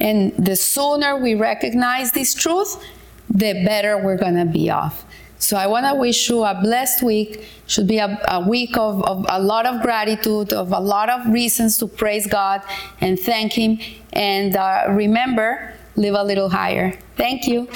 And 0.00 0.32
the 0.36 0.56
sooner 0.56 1.16
we 1.16 1.34
recognize 1.34 2.12
this 2.12 2.34
truth, 2.34 2.82
the 3.28 3.52
better 3.64 3.98
we're 3.98 4.16
going 4.16 4.36
to 4.36 4.46
be 4.46 4.70
off. 4.70 5.04
So 5.38 5.56
I 5.56 5.66
want 5.66 5.86
to 5.86 5.94
wish 5.94 6.28
you 6.28 6.44
a 6.44 6.58
blessed 6.60 7.02
week. 7.02 7.46
Should 7.66 7.86
be 7.86 7.98
a, 7.98 8.20
a 8.28 8.46
week 8.46 8.76
of, 8.76 9.02
of, 9.04 9.24
a 9.28 9.40
lot 9.40 9.64
of 9.64 9.80
gratitude, 9.80 10.52
of 10.52 10.72
a 10.72 10.80
lot 10.80 11.08
of 11.08 11.26
reasons 11.32 11.78
to 11.78 11.86
praise 11.86 12.26
God 12.26 12.62
and 13.00 13.18
thank 13.18 13.52
Him. 13.52 13.78
And 14.12 14.56
uh, 14.56 14.84
remember, 14.88 15.74
live 15.96 16.14
a 16.14 16.24
little 16.24 16.50
higher. 16.50 16.98
Thank 17.16 17.46
you. 17.46 17.68